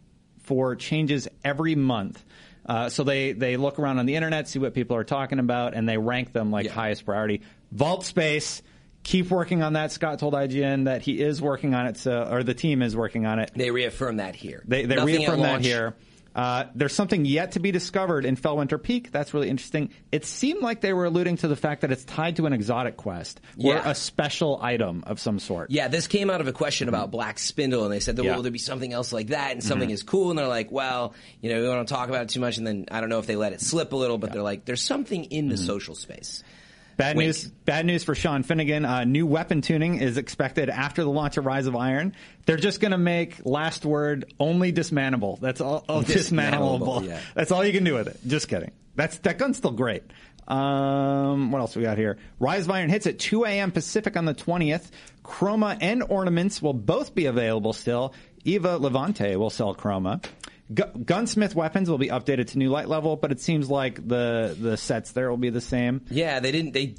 [0.42, 2.22] for changes every month.
[2.64, 5.74] Uh, so they they look around on the internet, see what people are talking about,
[5.74, 6.72] and they rank them like Yeah.
[6.72, 7.40] highest priority.
[7.72, 8.62] Vault space.
[9.04, 9.90] Keep working on that.
[9.90, 13.26] Scott told IGN that he is working on it, so, or the team is working
[13.26, 13.50] on it.
[13.56, 14.62] They reaffirm that here.
[14.64, 15.64] They, they reaffirm that launch.
[15.66, 15.96] here.
[16.34, 19.10] Uh, there's something yet to be discovered in Felwinter Peak.
[19.12, 19.90] That's really interesting.
[20.10, 22.96] It seemed like they were alluding to the fact that it's tied to an exotic
[22.96, 23.82] quest or Yeah.
[23.90, 25.70] a special item of some sort.
[25.70, 28.30] Yeah, this came out of a question about Black Spindle, and they said, that, Yeah.
[28.30, 30.72] "Well, will there be something else like that?" And something is cool, and they're like,
[30.72, 33.00] "Well, you know, we don't want to talk about it too much." And then I
[33.00, 35.48] don't know if they let it slip a little, but they're like, "There's something in
[35.48, 36.42] the social space."
[36.96, 37.28] Bad Wink.
[37.28, 37.44] news.
[37.46, 38.84] Bad news for Sean Finnegan.
[38.84, 42.14] Uh, new weapon tuning is expected after the launch of Rise of Iron.
[42.46, 45.40] They're just going to make last word only dismantleable.
[45.40, 45.82] That's all.
[45.88, 47.06] dismantleable.
[47.06, 47.20] yeah.
[47.34, 48.18] That's all you can do with it.
[48.26, 48.72] Just kidding.
[48.94, 50.02] That's that gun's still great.
[50.48, 52.18] Um, what else we got here?
[52.40, 53.70] Rise of Iron hits at 2 a.m.
[53.70, 54.90] Pacific on the 20th.
[55.24, 58.12] Chroma and ornaments will both be available still.
[58.44, 60.22] Eva Levante will sell Chroma.
[60.74, 64.56] Gu- gunsmith weapons will be updated to new light level, but it seems like the
[64.58, 66.02] the sets there will be the same.
[66.10, 66.72] Yeah, they didn't.
[66.72, 66.94] They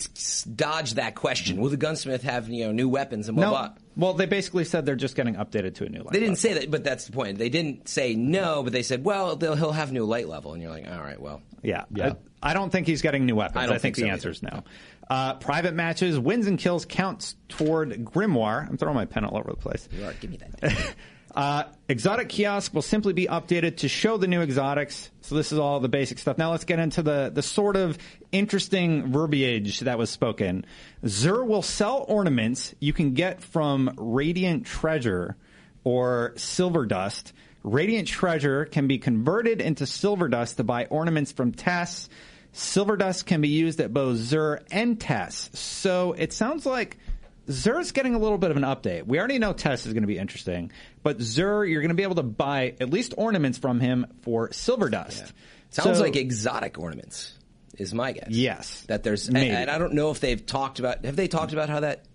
[0.56, 1.62] dodged that question.
[1.62, 3.52] Will the gunsmith have you know new weapons and blah No.
[3.52, 3.72] blah?
[3.96, 6.12] Well, they basically said they're just getting updated to a new light.
[6.14, 6.36] They didn't level.
[6.38, 7.38] say that, but that's the point.
[7.38, 10.62] They didn't say no, but they said, "Well, they'll, he'll have new light level," and
[10.62, 11.86] you're like, "All right, well." Yeah.
[11.94, 12.14] Yeah.
[12.42, 13.58] I, I don't think he's getting new weapons.
[13.58, 14.64] I I, don't think, think the so answer is no.
[15.10, 18.68] Uh, private matches, wins and kills counts toward Grimoire.
[18.68, 19.88] I'm throwing my pen all over the place.
[19.98, 20.96] You are, give me that.
[21.34, 25.10] Uh, exotic kiosk will simply be updated to show the new exotics.
[25.22, 26.38] So this is all the basic stuff.
[26.38, 27.98] Now let's get into the, the sort of
[28.32, 30.66] interesting verbiage that was spoken.
[31.04, 35.36] Xur will sell ornaments you can get from Radiant Treasure
[35.84, 41.54] or Silver Dust Radiant treasure can be converted into silver dust to buy ornaments from
[41.54, 42.10] Tess.
[42.52, 45.50] Silver dust can be used at both Xur and Tess.
[45.54, 46.98] So it sounds like
[47.48, 49.06] Xur's getting a little bit of an update.
[49.06, 52.04] We already know Tess is going to be interesting, but Xur, you're going to be
[52.04, 55.34] able to buy at least ornaments from him for silver dust.
[55.70, 57.34] Sounds So- like exotic ornaments
[57.78, 58.28] is my guess.
[58.30, 58.82] Yes.
[58.88, 61.04] that there's, and, and I don't know if they've talked about.
[61.06, 62.06] Have they talked about how that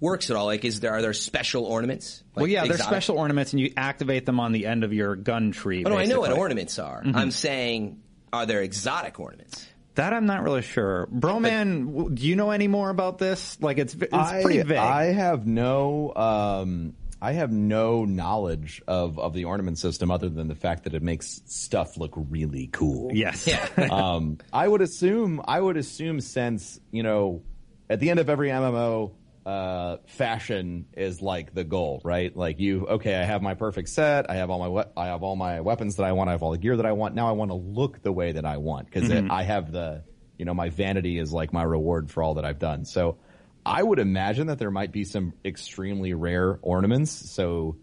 [0.00, 0.46] works at all?
[0.46, 2.22] Like, is there are there special ornaments?
[2.34, 5.16] Like well, yeah, they're special ornaments, and you activate them on the end of your
[5.16, 5.84] gun tree.
[5.86, 7.02] Oh, no, I know what ornaments are.
[7.02, 7.16] Mm-hmm.
[7.16, 9.66] I'm saying, are there exotic ornaments?
[9.96, 11.08] That I'm not really sure.
[11.12, 13.60] Broman, w- do you know any more about this?
[13.60, 14.78] Like, it's it's I, pretty vague.
[14.78, 20.48] I have no, um, I have no knowledge of, of the ornament system other than
[20.48, 23.10] the fact that it makes stuff look really cool.
[23.14, 23.46] yes.
[23.46, 23.66] Yeah.
[23.90, 27.42] um, I would assume, I would assume since, you know,
[27.88, 29.12] at the end of every MMO,
[29.46, 32.36] uh, fashion is like the goal, right?
[32.36, 34.28] Like you, okay, I have my perfect set.
[34.28, 36.28] I have all my, we- I have all my weapons that I want.
[36.28, 37.14] I have all the gear that I want.
[37.14, 40.02] Now I want to look the way that I want because I have the,
[40.36, 42.84] you know, my vanity is like my reward for all that I've done.
[42.84, 43.18] So
[43.64, 47.12] I would imagine that there might be some extremely rare ornaments.
[47.30, 47.76] So,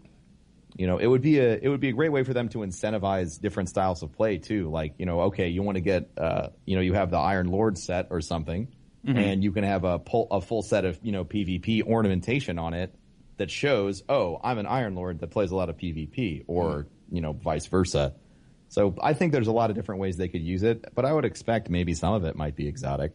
[0.76, 2.58] you know, it would be a it would be a great way for them to
[2.58, 4.70] incentivize different styles of play too.
[4.70, 7.46] Like, you know, okay, you want to get, uh, you know, you have the Iron
[7.48, 8.68] Lord set or something,
[9.04, 9.18] Mm-hmm.
[9.18, 12.72] and you can have a pull, a full set of you know PvP ornamentation on
[12.72, 12.94] it
[13.36, 17.16] that shows, oh, I'm an Iron Lord that plays a lot of PvP, or mm-hmm.
[17.16, 18.14] you know, vice versa.
[18.68, 21.12] So I think there's a lot of different ways they could use it, but I
[21.12, 23.12] would expect maybe some of it might be exotic.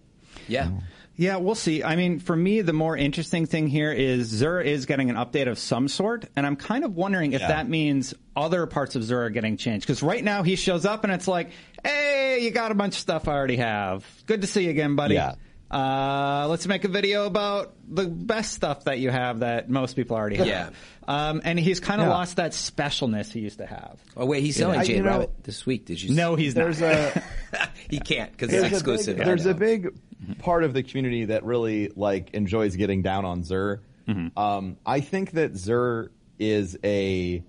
[0.48, 0.70] Yeah.
[1.16, 1.84] Yeah, we'll see.
[1.84, 5.50] I mean, for me, the more interesting thing here is Zura is getting an update
[5.50, 7.50] of some sort, and I'm kind of wondering if Yeah.
[7.50, 9.86] that means other parts of Zura are getting changed.
[9.86, 11.50] Because right now he shows up and it's like,
[11.84, 14.06] hey, you got a bunch of stuff I already have.
[14.28, 15.16] Good to see you again, buddy.
[15.16, 15.36] Yeah.
[15.72, 20.18] Uh, let's make a video about the best stuff that you have that most people
[20.18, 20.48] already have.
[20.48, 20.70] Yeah.
[21.08, 22.14] Um, and he's kind of Yeah.
[22.14, 24.00] lost that specialness he used to have.
[24.18, 25.86] Oh wait, he's selling I- Jade you know- Rabbit this week.
[25.86, 26.16] Did you?
[26.16, 26.92] No, he's There's not.
[26.94, 27.24] a
[27.90, 29.16] he can't because it's there's exclusive.
[29.16, 29.90] A big, there's a big
[30.40, 33.80] part of the community that really like enjoys getting down on Xur.
[34.36, 37.44] Um, I think that Xur is a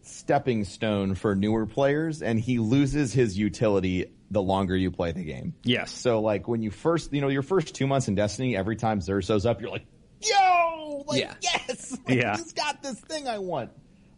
[0.00, 5.22] stepping stone for newer players, and he loses his utility the longer you play the
[5.24, 5.54] game.
[5.64, 5.90] Yes.
[5.92, 9.00] So like when you first, you know, your first two months in Destiny, every time
[9.00, 9.86] Xur shows up, you're like,
[10.20, 11.34] yo, like Yeah.
[11.40, 12.36] yes, like, Yeah.
[12.36, 13.70] he's got this thing I want.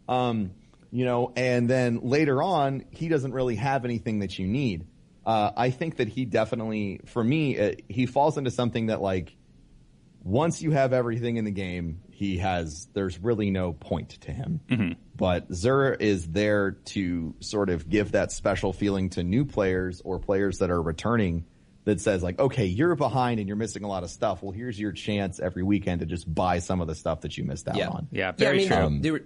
[0.09, 0.51] Um,
[0.91, 4.87] you know, and then later on, he doesn't really have anything that you need.
[5.25, 9.35] Uh, I think that he definitely, for me, uh, he falls into something that like,
[10.23, 14.59] once you have everything in the game, he has, there's really no point to him.
[14.69, 14.91] Mm-hmm.
[15.15, 20.19] But Xur is there to sort of give that special feeling to new players or
[20.19, 21.45] players that are returning
[21.85, 24.43] that says like, okay, you're behind and you're missing a lot of stuff.
[24.43, 27.45] Well, here's your chance every weekend to just buy some of the stuff that you
[27.45, 27.87] missed out Yeah.
[27.87, 28.07] on.
[28.11, 28.29] Yeah, yeah.
[28.29, 28.77] I very mean, true.
[28.77, 29.23] Um, the, the,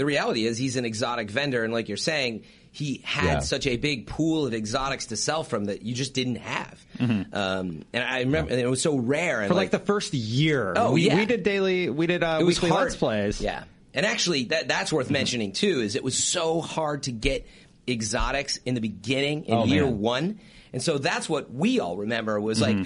[0.00, 3.38] the reality is he's an exotic vendor, and like you're saying, he had Yeah.
[3.40, 6.80] such a big pool of exotics to sell from that you just didn't have.
[7.00, 9.40] Um, and I remember, and it was so rare.
[9.40, 9.48] And Mm-hmm.
[9.48, 10.72] For like, the first year.
[10.76, 11.16] Oh, we, yeah.
[11.16, 12.76] we did daily, we did uh, it was weekly.
[12.78, 13.40] Let's Plays.
[13.40, 15.80] Yeah, and actually, that that's worth mentioning too.
[15.80, 17.46] Is it was so hard to get
[17.88, 19.98] exotics in the beginning in Oh, year man.
[19.98, 20.40] one,
[20.72, 22.76] and so that's what we all remember was like,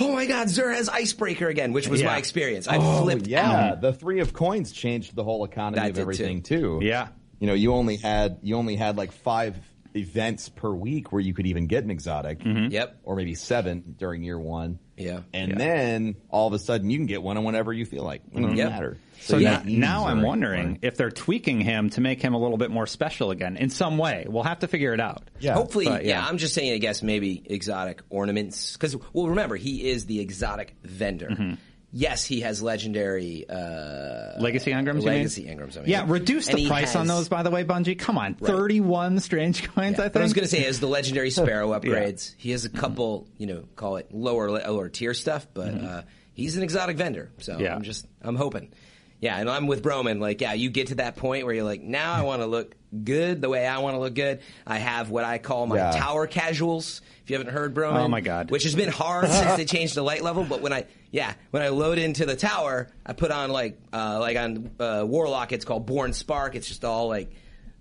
[0.00, 2.08] oh my god, Xur has Icebreaker again, which was Yeah.
[2.08, 2.68] my experience.
[2.68, 3.80] I Oh, flipped yeah, out.
[3.80, 6.80] the three of coins changed the whole economy That of did everything too.
[6.82, 7.08] Yeah.
[7.38, 9.56] you know, you only had you only had like five
[9.96, 12.40] events per week where you could even get an exotic.
[12.44, 13.00] Yep.
[13.04, 14.78] or maybe seven during year one.
[14.96, 15.20] Yeah.
[15.34, 15.58] and Yeah.
[15.58, 18.22] then all of a sudden you can get one on whenever you feel like.
[18.32, 18.70] It doesn't Yep.
[18.70, 18.96] matter.
[19.20, 20.78] So you now, now I'm wondering anymore.
[20.82, 23.98] if they're tweaking him to make him a little bit more special again in some
[23.98, 24.24] way.
[24.28, 25.22] We'll have to figure it out.
[25.40, 25.54] Yeah.
[25.54, 26.20] Hopefully, But, yeah.
[26.20, 26.26] yeah.
[26.26, 26.72] I'm just saying.
[26.72, 31.28] I guess maybe exotic ornaments because well, remember he is the exotic vendor.
[31.28, 31.54] Mm-hmm.
[31.98, 35.02] Yes, he has legendary uh, Legacy engrams.
[35.02, 35.78] Legacy engrams.
[35.78, 35.88] I mean.
[35.88, 37.98] Yeah, reduce And the he price on those, by the way, Bungie.
[37.98, 40.12] Come on, 31 strange coins, I think.
[40.12, 43.26] But I was going to say, as the legendary Sparrow upgrades, he has a couple,
[43.38, 46.02] you know, call it lower lower tier stuff, but uh,
[46.34, 47.30] he's an exotic vendor.
[47.38, 47.64] So Mm-hmm.
[47.64, 47.74] Yeah.
[47.76, 48.74] I'm just, I'm hoping.
[49.20, 50.20] Yeah, and I'm with Broman.
[50.20, 52.74] Like, yeah, you get to that point where you're like, now I want to look
[53.04, 54.40] good the way I want to look good.
[54.66, 55.90] I have what I call my Yeah.
[55.92, 57.00] tower casuals.
[57.24, 58.50] If you haven't heard Broman, Oh, my God.
[58.50, 60.44] which has been hard since they changed the light level.
[60.44, 64.18] But when I, yeah, when I load into the tower, I put on like, uh,
[64.20, 66.54] like on uh, Warlock, it's called Born Spark.
[66.54, 67.30] It's just all like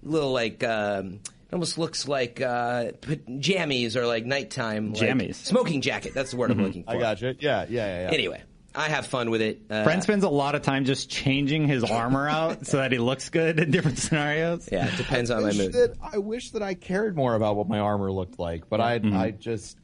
[0.04, 0.64] little like.
[0.64, 5.36] Um, it almost looks like uh, p- jammies or like nighttime like, Jammies.
[5.36, 6.14] smoking jacket.
[6.16, 6.92] That's the word I'm looking for.
[6.92, 7.36] I got you.
[7.40, 8.02] Yeah, yeah, yeah.
[8.08, 8.14] yeah.
[8.14, 8.42] Anyway,
[8.76, 9.62] I have fun with it.
[9.70, 12.98] Uh, Brent spends a lot of time just changing his armor out so that he
[12.98, 14.68] looks good in different scenarios.
[14.72, 15.74] yeah, it depends on my wish mood.
[15.74, 19.00] that I wish that I cared more about what my armor looked like, but I
[19.00, 19.16] Mm-hmm.
[19.18, 19.78] I just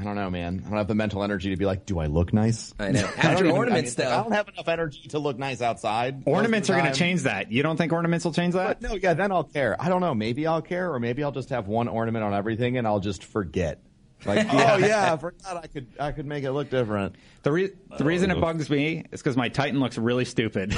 [0.00, 0.62] I don't know, man.
[0.64, 2.72] I don't have the mental energy to be like, do I look nice?
[2.80, 3.00] I know.
[3.00, 5.38] I don't After even- ornaments, I, mean, like, I don't have enough energy to look
[5.38, 6.22] nice outside.
[6.24, 7.52] Ornaments are going to change that.
[7.52, 8.80] You don't think ornaments will change that?
[8.80, 9.76] But no, yeah, then I'll care.
[9.78, 10.14] I don't know.
[10.14, 13.22] Maybe I'll care, or maybe I'll just have one ornament on everything, and I'll just
[13.22, 13.82] forget.
[14.24, 17.16] Like, oh yeah, I forgot I could I could make it look different.
[17.42, 20.76] The, re- the reason it bugs me is because my Titan looks really stupid.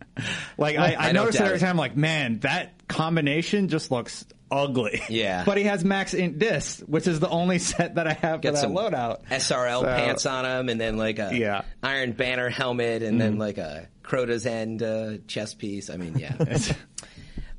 [0.58, 1.60] like I, I, I notice it doubt every it.
[1.60, 1.76] time.
[1.76, 5.02] Like, man, that combination just looks ugly.
[5.08, 5.44] Yeah.
[5.46, 8.50] but he has max int disc, which is the only set that I have Got
[8.50, 9.24] for that some loadout.
[9.26, 11.62] SRL So- pants on him, and then like a Yeah.
[11.82, 15.90] Iron Banner helmet, and then like a Crota's End uh, chest piece.
[15.90, 16.34] I mean, yeah.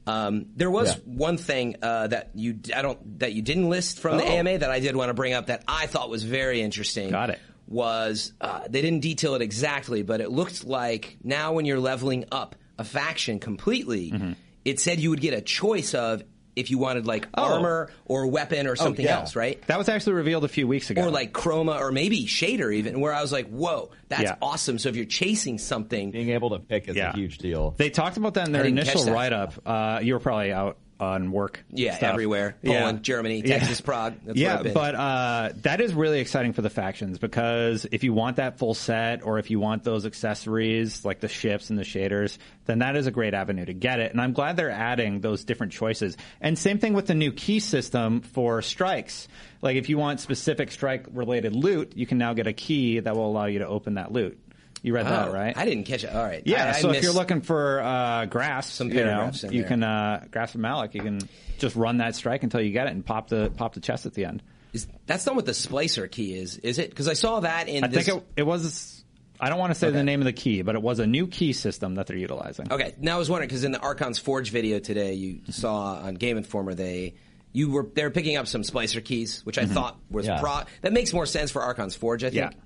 [0.07, 0.95] Um, there was Yeah.
[1.05, 4.27] one thing uh, that you I don't that you didn't list from the Oh.
[4.27, 7.09] AMA that I did want to bring up that I thought was very interesting.
[7.11, 7.39] Got it.
[7.67, 12.25] Was uh, they didn't detail it exactly, but it looked like now when you're leveling
[12.31, 14.31] up a faction completely, Mm-hmm.
[14.65, 16.23] it said you would get a choice of
[16.59, 17.55] if you wanted like Oh.
[17.55, 19.19] armor or weapon or something yeah.
[19.19, 19.61] else, right?
[19.67, 21.03] That was actually revealed a few weeks ago.
[21.05, 24.35] or like chroma or maybe shader even where i was like whoa that's Yeah.
[24.41, 27.11] awesome so if you're chasing something Being able to pick is Yeah.
[27.11, 27.73] a huge deal.
[27.77, 29.53] They talked about that in their I didn't catch initial write up.
[29.65, 31.63] Uh, you were probably out on work.
[31.71, 32.13] yeah stuff.
[32.13, 32.79] everywhere Yeah.
[32.79, 33.59] poland germany Yeah.
[33.59, 38.03] texas prague that's yeah, but uh, that is really exciting for the factions because if
[38.03, 41.79] you want that full set or if you want those accessories like the ships and
[41.79, 44.11] the shaders, then that is a great avenue to get it.
[44.11, 46.17] And I'm glad they're adding those different choices.
[46.41, 49.27] And same thing with the new key system for strikes.
[49.61, 53.15] Like if you want specific strike related loot, you can now get a key that
[53.15, 54.37] will allow you to open that loot.
[54.81, 55.57] You read that, Oh, right?
[55.57, 58.25] i didn't catch it all right Yeah, I, I so if you're looking for uh,
[58.25, 59.63] Grasp, Some you know, you there.
[59.63, 60.93] can uh, Grasp from Malok.
[60.93, 61.19] You can
[61.57, 64.13] just run that strike until you get it and pop the pop the chest at
[64.13, 64.41] the end.
[64.73, 67.83] is, that's not what the splicer key is is it because i saw that in
[67.83, 68.95] I this think it, it was.
[69.41, 71.25] I don't want to say the name of the key, but it was a new
[71.25, 72.73] key system that they're utilizing.
[72.73, 76.15] Okay, now I was wondering because in the Archon's Forge video today, you saw on
[76.15, 77.13] Game Informer they
[77.53, 80.41] you were they were picking up some splicer keys, which I thought was Yeah.
[80.41, 80.61] pro.
[80.81, 82.53] That makes more sense for Archon's Forge, I think.
[82.53, 82.59] Yeah.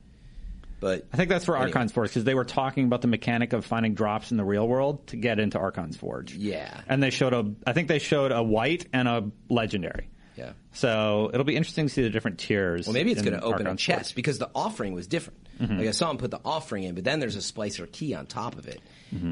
[0.84, 1.72] But I think that's for Anyway.
[1.72, 4.68] Archon's Forge because they were talking about the mechanic of finding drops in the real
[4.68, 6.34] world to get into Archon's Forge.
[6.36, 6.82] Yeah.
[6.90, 7.54] and they showed a.
[7.66, 10.10] I think they showed a white and a legendary.
[10.36, 10.54] Yeah.
[10.72, 12.88] So it'll be interesting to see the different tiers.
[12.88, 14.08] Well, maybe it's going to open a Archon's chest Forge.
[14.08, 14.16] Mm-hmm.
[14.16, 15.40] because the offering was different.
[15.60, 18.26] Like I saw him put the offering in, but then there's a splicer key on
[18.26, 18.82] top of it,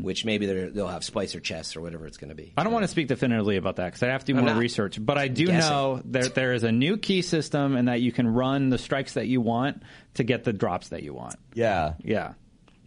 [0.02, 2.44] which maybe they're- they'll have splicer chests or whatever it's going to be.
[2.44, 2.60] Mm-hmm.
[2.60, 4.54] I don't want to speak definitively about that because I have to do I'm more
[4.54, 5.04] research.
[5.04, 5.70] But I do guessing.
[5.70, 9.16] know that there is a new key system and that you can run the strikes
[9.16, 9.82] that you want
[10.14, 11.36] to get the drops that you want.
[11.56, 11.94] Yeah.
[12.04, 12.34] Yeah.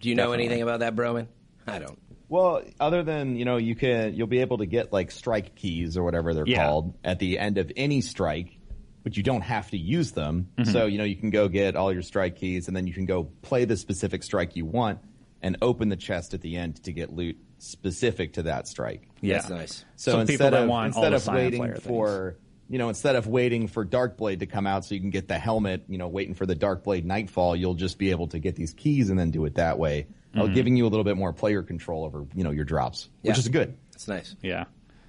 [0.00, 0.44] Do you know Definitely.
[0.44, 1.26] anything about that, Broman?
[1.66, 1.98] I don't.
[2.28, 5.96] Well, other than you know, you can you'll be able to get like strike keys
[5.96, 6.64] or whatever they're Yeah.
[6.66, 8.58] called at the end of any strike,
[9.02, 10.48] but you don't have to use them.
[10.58, 10.70] Mm-hmm.
[10.72, 13.06] So you know, you can go get all your strike keys, and then you can
[13.06, 15.00] go play the specific strike you want,
[15.42, 19.08] and open the chest at the end to get loot specific to that strike.
[19.20, 19.34] Yeah.
[19.38, 19.84] That's nice.
[19.96, 22.36] So, So people instead that of want instead the of waiting Flare for
[22.74, 25.38] you know instead of waiting for Darkblade to come out so you can get the
[25.38, 28.74] helmet, you know, waiting for the Darkblade Nightfall, you'll just be able to get these
[28.74, 31.62] keys and then do it that way, uh, giving you a little bit more player
[31.62, 33.76] control over you know your drops, which is good.
[33.92, 34.34] It's nice.
[34.42, 34.64] Yeah.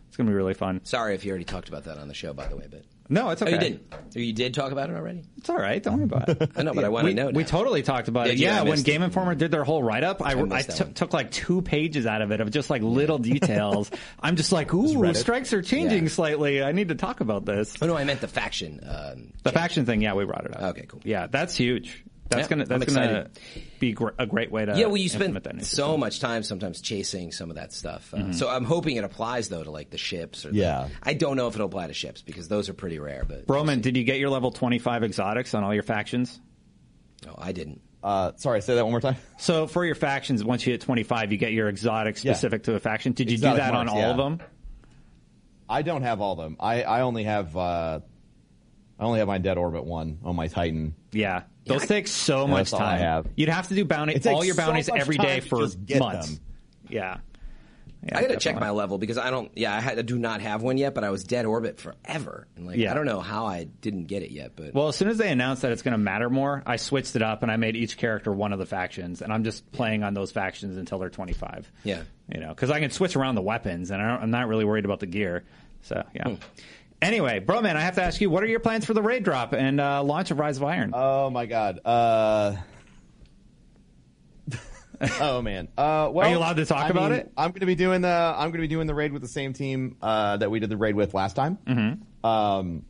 [0.08, 0.80] It's going to be really fun.
[0.84, 3.30] Sorry if you already talked about that on the show, by the way, but No,
[3.30, 3.54] it's oh, okay.
[3.54, 3.94] you did.
[3.94, 5.24] Oh, you did talk about it already.
[5.38, 5.82] It's all right.
[5.82, 6.52] Don't worry about it.
[6.56, 7.30] I know, but I want to know.
[7.30, 8.38] we totally talked about it.
[8.38, 8.48] You?
[8.48, 9.06] Yeah, I when Game it.
[9.06, 12.22] Informer did their whole write up, I, I, missed that took like two pages out
[12.22, 13.92] of it of just like little details.
[14.20, 16.10] I'm just like, ooh, strikes are changing Yeah.
[16.10, 16.64] slightly.
[16.64, 17.76] I need to talk about this.
[17.82, 18.80] Oh no, I meant the faction.
[18.84, 19.54] Um, The change.
[19.54, 20.62] faction thing, yeah, we brought it up.
[20.76, 21.02] Okay, cool.
[21.04, 22.04] Yeah, that's huge.
[22.30, 23.40] That's Yeah, gonna I'm gonna excited.
[23.80, 26.42] be gr- a great way to Yeah, well, you spend that new so much time
[26.42, 28.12] sometimes chasing some of that stuff.
[28.12, 28.32] Mm-hmm.
[28.32, 30.44] Uh, So I'm hoping it applies though to like the ships.
[30.46, 30.90] Or the- Yeah.
[31.04, 33.26] I don't know if it'll apply to ships because those are pretty rare.
[33.28, 36.40] But Broman, did you get your level 25 exotics on all your factions?
[37.26, 37.82] no, I didn't.
[38.04, 39.16] Uh, sorry, say that one more time.
[39.38, 42.34] So for your factions, once you hit 25, you get your exotic Yeah.
[42.34, 43.14] specific to a faction.
[43.14, 44.10] Did you Exotic do that on all yeah.
[44.12, 44.40] of them?
[45.68, 46.58] I don't have all of them.
[46.60, 48.00] I, I only have uh,
[49.00, 50.94] I only have my dead orbit one on my Titan.
[51.12, 51.44] Yeah.
[51.66, 53.00] Those I- take so Yeah, much that's all I time.
[53.00, 53.28] have.
[53.36, 55.60] You'd have to do bounty It all your bounties much every day for
[55.98, 56.30] months.
[56.36, 56.40] them.
[56.90, 57.18] Yeah.
[58.08, 59.52] Yeah, I got to check my level because I don't.
[59.56, 62.46] Yeah, I, had, I do not have one yet, but I was dead orbit forever,
[62.56, 62.92] and like Yeah.
[62.92, 64.52] I don't know how I didn't get it yet.
[64.56, 67.16] But Well, as soon as they announced that it's going to matter more, I switched
[67.16, 70.04] it up and I made each character one of the factions, and I'm just playing
[70.04, 71.72] on those factions until they're 25.
[71.84, 72.04] Yeah.
[72.32, 74.66] you know, because I can switch around the weapons, and I don't, I'm not really
[74.66, 75.44] worried about the gear.
[75.82, 76.28] So yeah.
[76.30, 76.36] Hmm.
[77.02, 79.54] Anyway, Broman, I have to ask you, what are your plans for the raid drop
[79.54, 80.92] and uh, launch of Rise of Iron?
[80.94, 81.80] Oh my god.
[81.84, 82.56] Uh,
[85.20, 85.68] oh man.
[85.78, 87.32] Uh, well, Are you allowed to talk I about mean, it?
[87.38, 89.28] I'm going to be doing the I'm going to be doing the raid with the
[89.28, 91.58] same team uh, that we did the raid with last time.
[91.68, 92.26] Mm-hmm.
[92.26, 92.86] Um,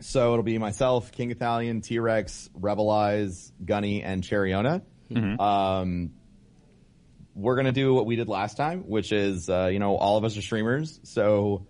[0.00, 4.82] so it'll be myself, King Gothalion, Triple Wreck, Rebel Eyes, Gunny, and Cheriona.
[5.10, 5.40] Mm-hmm.
[5.40, 6.10] Um,
[7.34, 10.24] we're gonna do what we did last time, which is uh, you know all of
[10.24, 11.66] us are streamers, so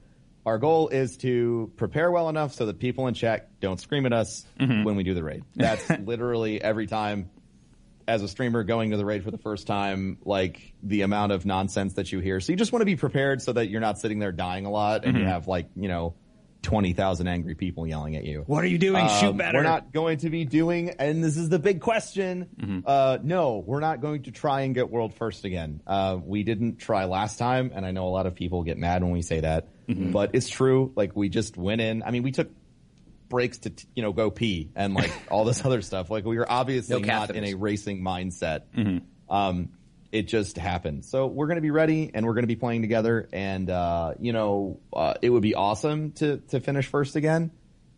[0.47, 4.13] our goal is to prepare well enough so that people in chat don't scream at
[4.13, 5.43] us when we do the raid.
[5.55, 7.31] That's literally every time
[8.09, 11.47] as a streamer going to the raid for the first time, like the amount of
[11.47, 12.41] nonsense that you hear.
[12.41, 14.71] So you just want to be prepared so that you're not sitting there dying a
[14.71, 16.15] lot and you have like, you know,
[16.63, 18.43] 20,000 angry people yelling at you.
[18.47, 19.07] What are you doing?
[19.21, 19.59] Shoot Um, better.
[19.59, 22.83] We're not going to be doing, and this is the big question.
[22.87, 25.81] Uh, no, we're not going to try and get world first again.
[25.87, 29.03] Uh, we didn't try last time, and I know a lot of people get mad
[29.03, 29.69] when we say that,
[30.13, 30.93] but it's true.
[30.95, 32.03] Like we just went in.
[32.03, 32.51] I mean, we took
[33.29, 36.11] breaks to t- you know go pee and like all this other stuff.
[36.11, 38.63] Like we were obviously No not in a racing mindset.
[39.29, 39.71] Um,
[40.13, 41.05] it just happened.
[41.05, 43.29] So we're going to be ready and we're going to be playing together.
[43.33, 47.53] And, uh, you know, uh, it would be awesome to, to finish first again.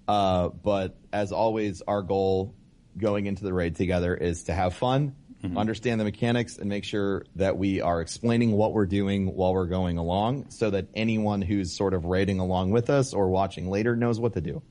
[0.07, 2.55] Uh, but as always, our goal
[2.99, 5.17] going into the raid together is to have fun,
[5.57, 9.67] understand the mechanics and make sure that we are explaining what we're doing while we're
[9.67, 13.97] going along so that anyone who's sort of raiding along with us or watching later
[13.97, 14.63] knows what to do.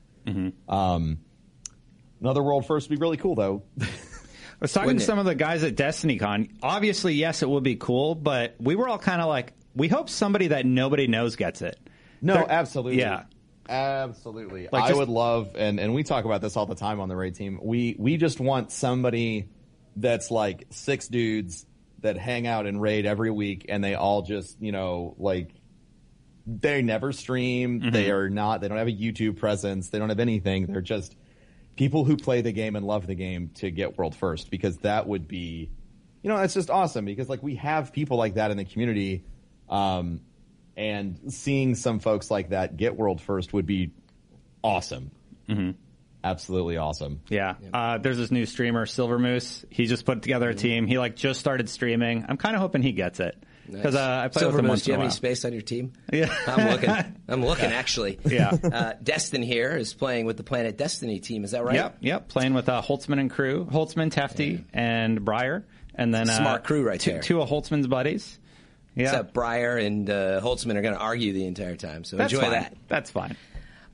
[0.68, 1.18] Um,
[2.20, 3.62] another world first would be really cool though.
[3.80, 3.86] I
[4.60, 5.06] was talking Wouldn't to it?
[5.06, 6.50] some of the guys at DestinyCon.
[6.62, 10.08] Obviously, yes, it would be cool, but we were all kind of like, we hope
[10.08, 11.78] somebody that nobody knows gets it.
[12.20, 13.00] No, They're- absolutely.
[13.00, 13.24] Yeah.
[13.68, 14.68] Absolutely.
[14.70, 17.08] Like, I just- would love and and we talk about this all the time on
[17.08, 17.58] the raid team.
[17.62, 19.48] We we just want somebody
[19.96, 21.66] that's like six dudes
[22.00, 25.50] that hang out and raid every week and they all just, you know, like
[26.46, 27.90] they never stream, Mm-hmm.
[27.90, 30.66] they are not they don't have a YouTube presence, they don't have anything.
[30.66, 31.14] They're just
[31.76, 35.06] people who play the game and love the game to get world first because that
[35.06, 35.70] would be
[36.22, 39.24] you know, that's just awesome because like we have people like that in the community.
[39.68, 40.20] Um,
[40.76, 43.90] and seeing some folks like that get world first would be
[44.62, 45.10] awesome.
[45.48, 45.70] Mm-hmm.
[46.24, 47.20] Absolutely awesome.
[47.28, 47.54] Yeah.
[47.72, 49.64] Uh, there's this new streamer, Silver Moose.
[49.70, 50.86] He just put together a team.
[50.86, 52.24] He like just started streaming.
[52.28, 53.36] I'm kind of hoping he gets it
[53.70, 55.08] because uh, I play with Silver him Moose, once do you in a have any
[55.08, 55.16] while.
[55.16, 55.92] space on your team?
[56.12, 56.34] Yeah.
[56.46, 57.14] I'm looking.
[57.28, 58.18] I'm looking actually.
[58.32, 58.50] Yeah.
[58.50, 61.44] Uh, Destin here is playing with the Planet Destiny team.
[61.44, 61.74] Is that right?
[61.74, 62.28] Yep, yep.
[62.28, 65.64] Playing with uh, Holtzman and crew, Holtzman, Tefty, and Breyer,
[65.94, 67.22] and then uh, Smart crew right two, there.
[67.22, 68.38] Two of Holtzman's buddies.
[68.94, 72.04] Yeah, Except Breyer and uh, Holtzman are going to argue the entire time.
[72.04, 72.52] So that's enjoy fine.
[72.52, 72.76] that.
[72.88, 73.36] That's fine.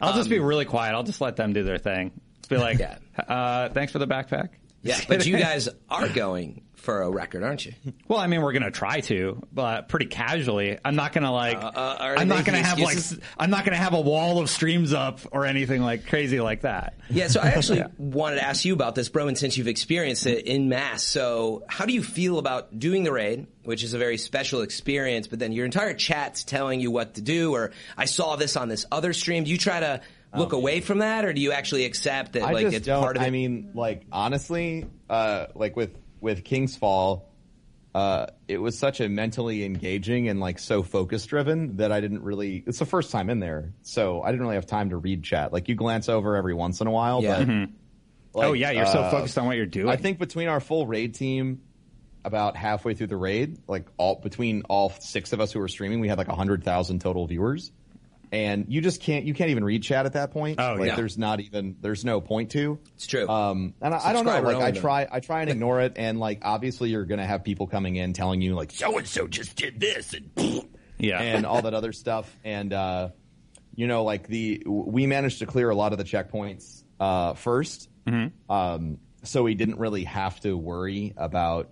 [0.01, 0.95] I'll just be really quiet.
[0.95, 2.13] I'll just let them do their thing.
[2.39, 2.99] Just be like, Yeah.
[3.19, 4.51] uh, thanks for the backpack.
[4.83, 7.73] Yeah, but you guys are going for a record, aren't you?
[8.09, 10.79] Well, I mean, we're gonna try to, but pretty casually.
[10.83, 11.59] I'm not gonna like.
[11.59, 12.95] uh, are I'm not gonna have like.
[12.97, 13.19] excuses?
[13.19, 16.63] s- I'm not gonna have a wall of streams up or anything like crazy like
[16.63, 16.95] that.
[17.11, 20.47] Yeah, so I actually wanted to ask you about this, Broman, since you've experienced it
[20.47, 21.03] in mass.
[21.03, 25.27] So, how do you feel about doing the raid, which is a very special experience,
[25.27, 28.71] but then your entire chat's telling you what to do, or I saw this on
[28.71, 29.45] this other stream?
[29.45, 30.01] Do you try to
[30.35, 33.03] look away from that, or do you actually accept that I like just it's don't.
[33.03, 33.27] part of it?
[33.27, 35.91] I mean, like honestly, uh, like with
[36.21, 37.29] with King's Fall,
[37.95, 42.23] uh, it was such a mentally engaging and like so focus driven that I didn't
[42.23, 42.63] really.
[42.67, 45.53] It's the first time in there, so I didn't really have time to read chat.
[45.53, 47.39] Like you glance over every once in a while, Yeah.
[47.39, 47.71] but Mhm.
[48.35, 49.89] like, oh yeah, you're so uh, focused on what you're doing.
[49.89, 51.63] I think between our full raid team,
[52.25, 55.99] about halfway through the raid, like all between all six of us who were streaming,
[56.01, 57.73] we had like hundred thousand total viewers,
[58.33, 60.61] and you just can't you can't even read chat at that point.
[60.61, 60.97] Oh, like yeah.
[60.97, 62.79] there's not even there's no point to.
[62.95, 63.29] It's true.
[63.29, 64.33] Um, and I, I don't know.
[64.33, 64.81] Like I only, though.
[64.81, 68.13] try, I try and ignore it, and like obviously you're gonna have people coming in
[68.13, 70.65] telling you like so and so just did this and
[70.99, 72.35] yeah, and all that other stuff.
[72.45, 73.11] And uh,
[73.75, 77.89] you know, like the we managed to clear a lot of the checkpoints uh, 1st
[78.49, 81.71] um, so we didn't really have to worry about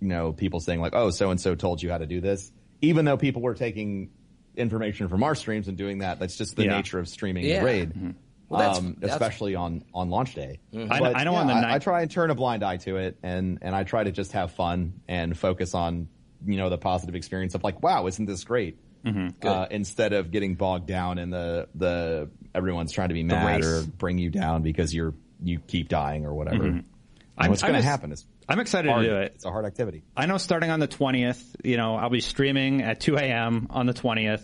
[0.00, 2.52] you know people saying like, oh, so and so told you how to do this,
[2.80, 4.10] even though people were taking
[4.58, 6.18] information from our streams and doing that.
[6.18, 6.76] That's just the Yeah.
[6.76, 7.60] nature of streaming Yeah.
[7.60, 8.14] the raid.
[8.48, 10.58] Well, that's- um, that's- especially on, on launch day.
[10.74, 12.34] I know- But, I know yeah, on the I, night- I try and turn a
[12.34, 16.08] blind eye to it, and and I try to just have fun and focus on
[16.46, 18.78] you know the positive experience of like, wow, isn't this great?
[19.04, 19.46] Mm-hmm.
[19.46, 23.66] Uh, instead of getting bogged down in the the everyone's trying to be mad race.
[23.66, 26.64] or bring you down because you're you keep dying or whatever.
[26.64, 27.48] Mm-hmm.
[27.48, 29.04] What's going to happen is I'm excited hard.
[29.04, 29.32] to do it.
[29.34, 30.02] It's a hard activity.
[30.16, 33.66] I know starting on the 20th, you know, I'll be streaming at 2 a.m.
[33.70, 34.42] on the 20th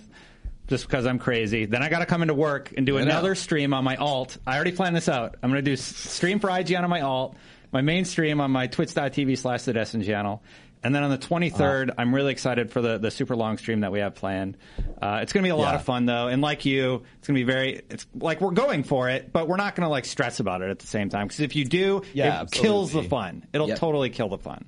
[0.67, 1.67] just because I'm crazy.
[1.67, 4.37] Then I got to come into work and do another stream on my alt.
[4.47, 5.37] I already planned this out.
[5.43, 7.37] I'm going to do stream for IGN on my alt,
[7.73, 10.43] my main stream on my twitch.tv slash the Destin channel.
[10.85, 13.91] And then on the 23rd, I'm really excited for the, the super long stream that
[13.91, 14.59] we have planned.
[15.01, 16.28] Uh, it's going to be a lot of fun though.
[16.28, 19.49] And like you, it's going to be very, it's like we're going for it, but
[19.49, 21.26] we're not going to like stress about it at the same time.
[21.26, 23.47] Because if you do, Yeah, it kills the fun.
[23.53, 23.78] It'll Yep.
[23.78, 24.66] totally kill the fun.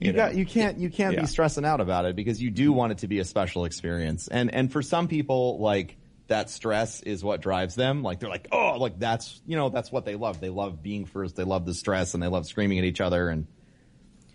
[0.00, 0.16] you know?
[0.16, 1.20] got you can't you can't Yeah.
[1.20, 4.26] be stressing out about it because you do want it to be a special experience
[4.26, 5.96] and and for some people like
[6.26, 9.92] that stress is what drives them like they're like oh like that's you know that's
[9.92, 12.78] what they love they love being first they love the stress and they love screaming
[12.80, 13.46] at each other and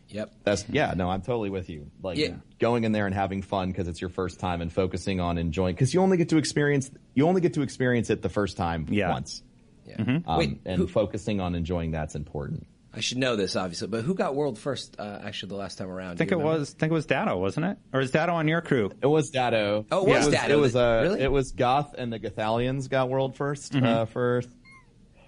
[0.09, 0.31] Yep.
[0.43, 1.91] That's yeah, no, I'm totally with you.
[2.01, 2.35] Like Yeah.
[2.59, 5.75] going in there and having fun because it's your first time and focusing on enjoying
[5.75, 8.87] because you only get to experience you only get to experience it the first time
[8.89, 9.11] Yeah.
[9.11, 9.43] once.
[9.85, 10.19] Yeah.
[10.25, 12.65] Um, Wait, and who- focusing on enjoying that's important.
[12.91, 14.95] I should know this obviously, but who got world first?
[14.99, 16.13] Uh, actually, the last time around.
[16.13, 16.73] I think it was.
[16.75, 17.77] I think it was Datto, wasn't it?
[17.93, 18.89] Or is Datto on your crew?
[19.03, 19.85] It was Datto.
[19.91, 21.21] Oh, it was it Datto It was that- uh, really?
[21.21, 23.85] it was Goth and the Gothalians got world 1st Mm-hmm.
[23.85, 24.49] uh, first.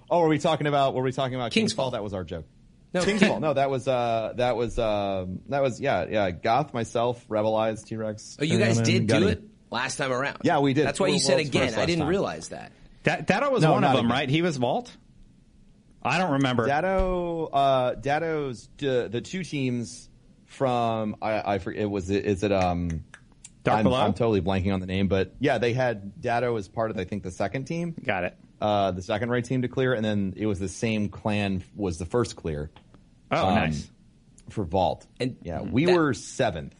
[0.10, 0.96] Oh, were we talking about?
[0.96, 1.76] Were we talking about King's Kingsfall?
[1.76, 1.92] Fall.
[1.92, 2.46] That was our joke.
[2.94, 6.32] No, King's King- No, that was uh, that was um, that was yeah, yeah.
[6.32, 8.18] Goth, myself, Rebelize, Triple Wreck.
[8.40, 10.40] Oh, you guys did do it last time around.
[10.44, 10.88] Yeah, we did.
[10.88, 11.74] That's why We you said world's again.
[11.76, 12.08] I didn't time.
[12.10, 12.72] realize that.
[13.04, 14.12] Da- Datto was No, one of them, again.
[14.12, 14.30] right?
[14.30, 14.96] He was Vault.
[16.04, 16.66] I don't remember.
[16.68, 20.10] Datto, uh, Datto's uh, the two teams
[20.46, 21.84] from I, I forget.
[21.84, 23.06] It was it is it um.
[23.64, 24.02] Dark I'm, Below?
[24.02, 27.04] I'm totally blanking on the name, but yeah, they had Datto as part of I
[27.06, 27.94] think the second team.
[28.04, 28.36] Got it.
[28.62, 31.98] Uh, the second right team to clear, and then it was the same clan was
[31.98, 32.70] the first clear
[33.32, 33.90] Oh, Um, nice.
[34.50, 35.06] for Vault.
[35.20, 36.76] And yeah, we that- were seventh.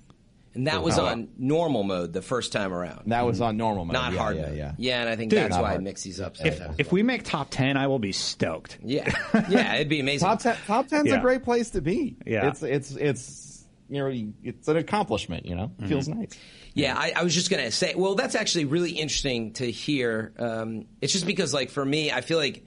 [0.54, 3.04] And that was on normal mode the first time around.
[3.06, 3.94] That was on normal mode.
[3.94, 4.74] not yeah, hard yeah, mode.
[4.80, 5.00] yeah.
[5.00, 5.40] and I think Dude.
[5.40, 6.36] that's Not why I mix these up.
[6.44, 8.78] If, if we make top ten, I will be stoked.
[8.84, 9.10] yeah,
[9.50, 10.28] yeah, it'd be amazing.
[10.28, 10.58] Top ten.
[10.68, 11.20] Top ten's Yeah.
[11.20, 12.18] a great place to be.
[12.26, 12.50] Yeah.
[12.50, 15.46] it's it's it's you know it's an accomplishment.
[15.46, 15.88] You know, Mm-hmm.
[15.88, 16.32] feels nice.
[16.74, 17.94] Yeah, I, I was just gonna say.
[17.96, 20.32] Well, that's actually really interesting to hear.
[20.40, 22.66] Um, it's just because, like, for me, I feel like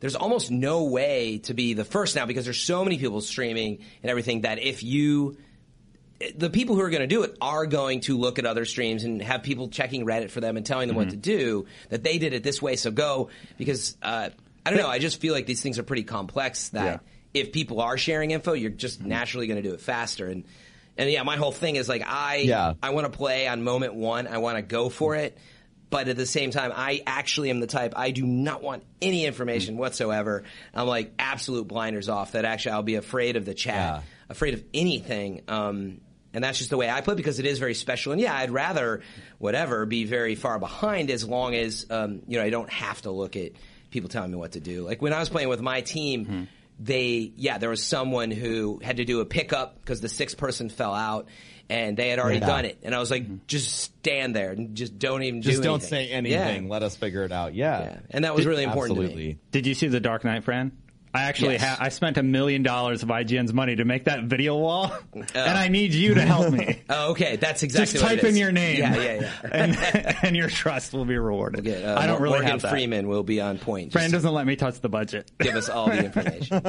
[0.00, 3.78] there's almost no way to be the first now because there's so many people streaming
[4.02, 5.36] and everything that if you
[6.36, 9.04] the people who are going to do it are going to look at other streams
[9.04, 11.66] and have people checking Reddit for them and telling them what to do.
[11.90, 14.30] That they did it this way, so go because uh,
[14.64, 14.88] I don't know.
[14.88, 16.70] I just feel like these things are pretty complex.
[16.70, 16.84] That
[17.34, 17.40] Yeah.
[17.42, 20.26] if people are sharing info, you're just naturally going to do it faster.
[20.28, 20.44] And
[20.96, 22.74] and yeah, my whole thing is like I Yeah.
[22.82, 24.26] I want to play on moment one.
[24.26, 25.36] I want to go for it.
[25.90, 29.26] But at the same time, I actually am the type, I do not want any
[29.26, 30.42] information whatsoever.
[30.74, 34.00] I'm like absolute blinders off that actually I'll be afraid of the chat, Yeah.
[34.28, 35.42] afraid of anything.
[35.46, 36.00] Um,
[36.32, 38.10] and that's just the way I play because it is very special.
[38.10, 39.02] And yeah, I'd rather
[39.38, 43.12] whatever be very far behind as long as, um, you know, I don't have to
[43.12, 43.52] look at
[43.90, 44.82] people telling me what to do.
[44.84, 46.48] Like when I was playing with my team,
[46.78, 50.68] they, yeah, there was someone who had to do a pickup because the sixth person
[50.68, 51.28] fell out
[51.70, 52.46] and they had already Yeah.
[52.46, 52.78] done it.
[52.82, 53.36] And I was like, mm-hmm.
[53.46, 55.88] just stand there and just don't even Just do don't anything.
[56.08, 56.64] say anything.
[56.64, 56.70] Yeah.
[56.70, 57.54] Let us figure it out.
[57.54, 57.98] Yeah, Yeah.
[58.10, 59.06] And that was really important to me.
[59.06, 59.38] Absolutely.
[59.52, 60.72] Did you see the Dark Knight, Fran?
[61.14, 61.62] I actually Yes.
[61.62, 65.28] ha- I spent a million dollars of IGN's money to make that video wall, and
[65.58, 66.80] I need you to help me.
[66.90, 68.78] Oh, okay, that's exactly Just what it type in your name.
[68.78, 69.30] Yeah, yeah, yeah.
[69.52, 71.64] and, and your trust will be rewarded.
[71.64, 72.70] Yeah, uh, I don't really Morgan have that.
[72.72, 73.92] Freeman will be on point.
[73.92, 75.30] Fran doesn't let me touch the budget.
[75.38, 76.60] give us all the information.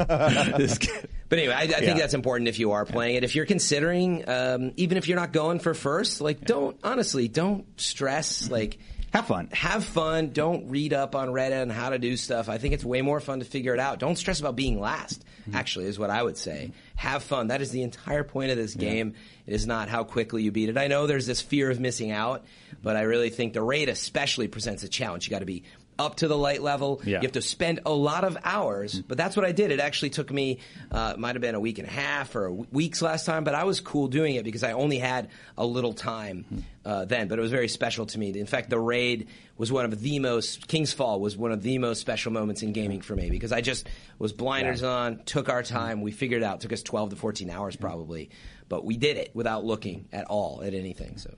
[1.28, 1.94] But anyway, I, I think Yeah.
[1.96, 3.24] that's important if you are playing it.
[3.24, 7.66] If you're considering, um, even if you're not going for first, like don't honestly don't
[7.80, 8.50] stress.
[8.50, 8.78] Like
[9.16, 9.50] have fun.
[9.54, 10.30] have fun.
[10.30, 12.50] Don't read up on Reddit on how to do stuff.
[12.50, 14.00] I think it's way more fun to figure it out.
[14.00, 15.24] Don't stress about being last.
[15.42, 15.56] Mm-hmm.
[15.56, 16.72] Actually, is what I would say.
[16.96, 17.48] Have fun.
[17.48, 19.14] That is the entire point of this game.
[19.46, 20.78] It is not how quickly you beat it.
[20.78, 22.46] I know there's this fear of missing out,
[22.82, 25.28] but I really think the raid especially presents a challenge.
[25.28, 25.64] You got to be
[25.98, 27.02] up to the light level.
[27.04, 27.18] Yeah.
[27.18, 29.72] You have to spend a lot of hours, but that's what I did.
[29.72, 30.60] It actually took me,
[30.92, 33.64] uh, might have been a week and a half or weeks last time, but I
[33.64, 37.28] was cool doing it because I only had a little time uh, then.
[37.28, 38.38] But it was very special to me.
[38.38, 39.28] In fact, the raid
[39.58, 42.74] was one of the most King's Fall was one of the most special moments in
[42.74, 43.88] gaming for me because I just
[44.20, 46.56] was blinders on, took our time, we figured it out.
[46.56, 48.30] It took us twelve to fourteen hours probably,
[48.68, 51.18] but we did it without looking at all at anything.
[51.18, 51.34] So.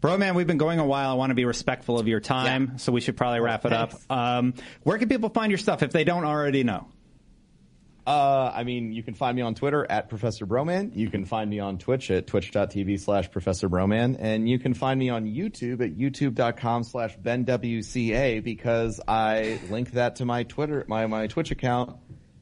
[0.00, 1.10] Broman, we've been going a while.
[1.10, 2.76] I want to be respectful of your time, Yeah.
[2.78, 3.92] so we should probably wrap it up.
[4.08, 6.88] Um, where can people find your stuff if they don't already know?
[8.06, 10.96] Uh, I mean, you can find me on Twitter at Professor Broman.
[10.96, 14.16] You can find me on Twitch at twitch.tv slash Professor Broman.
[14.18, 20.16] And you can find me on YouTube at youtube.com slash BenWCA because I linked that
[20.16, 21.98] to my Twitter, my, my Twitch account.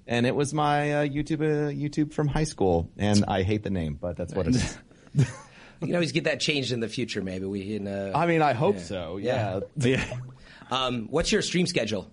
[0.07, 2.91] And it was my uh, YouTube, uh, YouTube from high school.
[2.97, 4.79] And I hate the name, but that's what it is.
[5.81, 7.47] You can always get that changed in the future, maybe.
[7.47, 7.87] We can.
[7.87, 9.17] Uh, I mean, I hope so.
[9.17, 9.61] Yeah.
[9.77, 10.05] Yeah.
[10.71, 12.11] um, what's your stream schedule,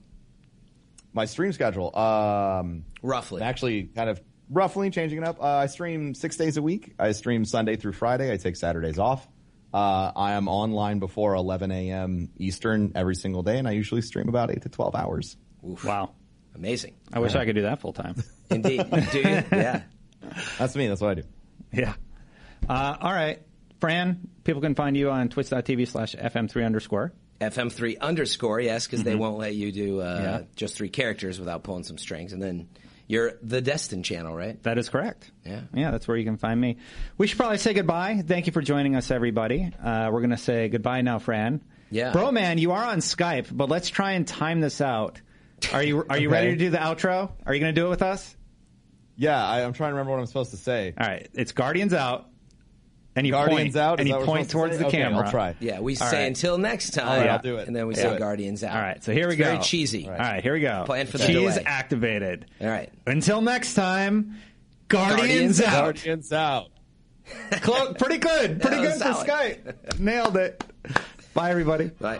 [1.13, 1.95] My stream schedule.
[1.97, 3.41] Um, roughly?
[3.41, 5.41] I'm actually kind of roughly changing it up.
[5.41, 6.93] Uh, I stream six days a week.
[6.99, 8.31] I stream Sunday through Friday.
[8.31, 9.27] I take Saturdays off.
[9.73, 12.29] Uh, I am online before 11 a.m.
[12.37, 15.37] Eastern every single day, and I usually stream about eight to 12 hours.
[15.61, 16.11] Wow.
[16.53, 16.95] Amazing.
[17.11, 18.15] I wish I could do that full time.
[18.49, 18.85] Indeed.
[19.11, 19.43] Do you?
[19.51, 19.81] Yeah.
[20.57, 20.87] That's me.
[20.87, 21.23] That's what I do.
[21.73, 21.93] yeah.
[22.69, 23.41] Uh, all right.
[23.85, 27.13] Fran, people can find you on twitch.tv slash FM3 underscore.
[27.39, 30.41] FM3 underscore, yes, because they won't let you do uh, Yeah.
[30.55, 32.33] just three characters without pulling some strings.
[32.33, 32.67] And then
[33.07, 34.61] you're the Destin channel, right?
[34.63, 35.29] That is correct.
[35.45, 35.61] Yeah.
[35.73, 36.77] Yeah, that's where you can find me.
[37.19, 38.23] We should probably say goodbye.
[38.25, 39.71] Thank you for joining us, everybody.
[39.83, 41.61] Uh, we're going to say goodbye now, Fran.
[41.91, 42.11] Yeah.
[42.11, 45.21] Broman, you are on Skype, but let's try and time this out.
[45.73, 46.33] Are you are you Okay.
[46.33, 47.31] ready to do the outro?
[47.45, 48.35] Are you going to do it with us?
[49.17, 50.93] Yeah, I, I'm trying to remember what I'm supposed to say.
[50.99, 52.27] All right, it's Guardians out,
[53.15, 53.99] and you Guardians point, out.
[53.99, 54.87] and Is you that what we're point towards to the?
[54.87, 55.25] Okay, camera.
[55.25, 55.55] I'll try.
[55.59, 56.27] Yeah, we All say right.
[56.27, 57.07] until next time.
[57.07, 57.67] All right, I'll do it.
[57.67, 58.13] And then we Yeah.
[58.13, 58.75] say Guardians out.
[58.75, 59.45] All right, so here we go.
[59.45, 60.05] Very cheesy.
[60.07, 60.83] All right, here we go.
[60.85, 61.63] Plan for the Cheese delay.
[61.65, 62.45] activated.
[62.61, 62.89] All right.
[63.07, 64.35] Until next time,
[64.87, 65.81] Guardians, Guardians out.
[65.95, 66.67] Guardians out.
[67.61, 68.61] Clo- pretty good.
[68.61, 69.25] Pretty good was for.
[69.25, 69.99] Skype.
[69.99, 70.63] Nailed it.
[71.33, 71.87] Bye, everybody.
[71.99, 72.19] Bye.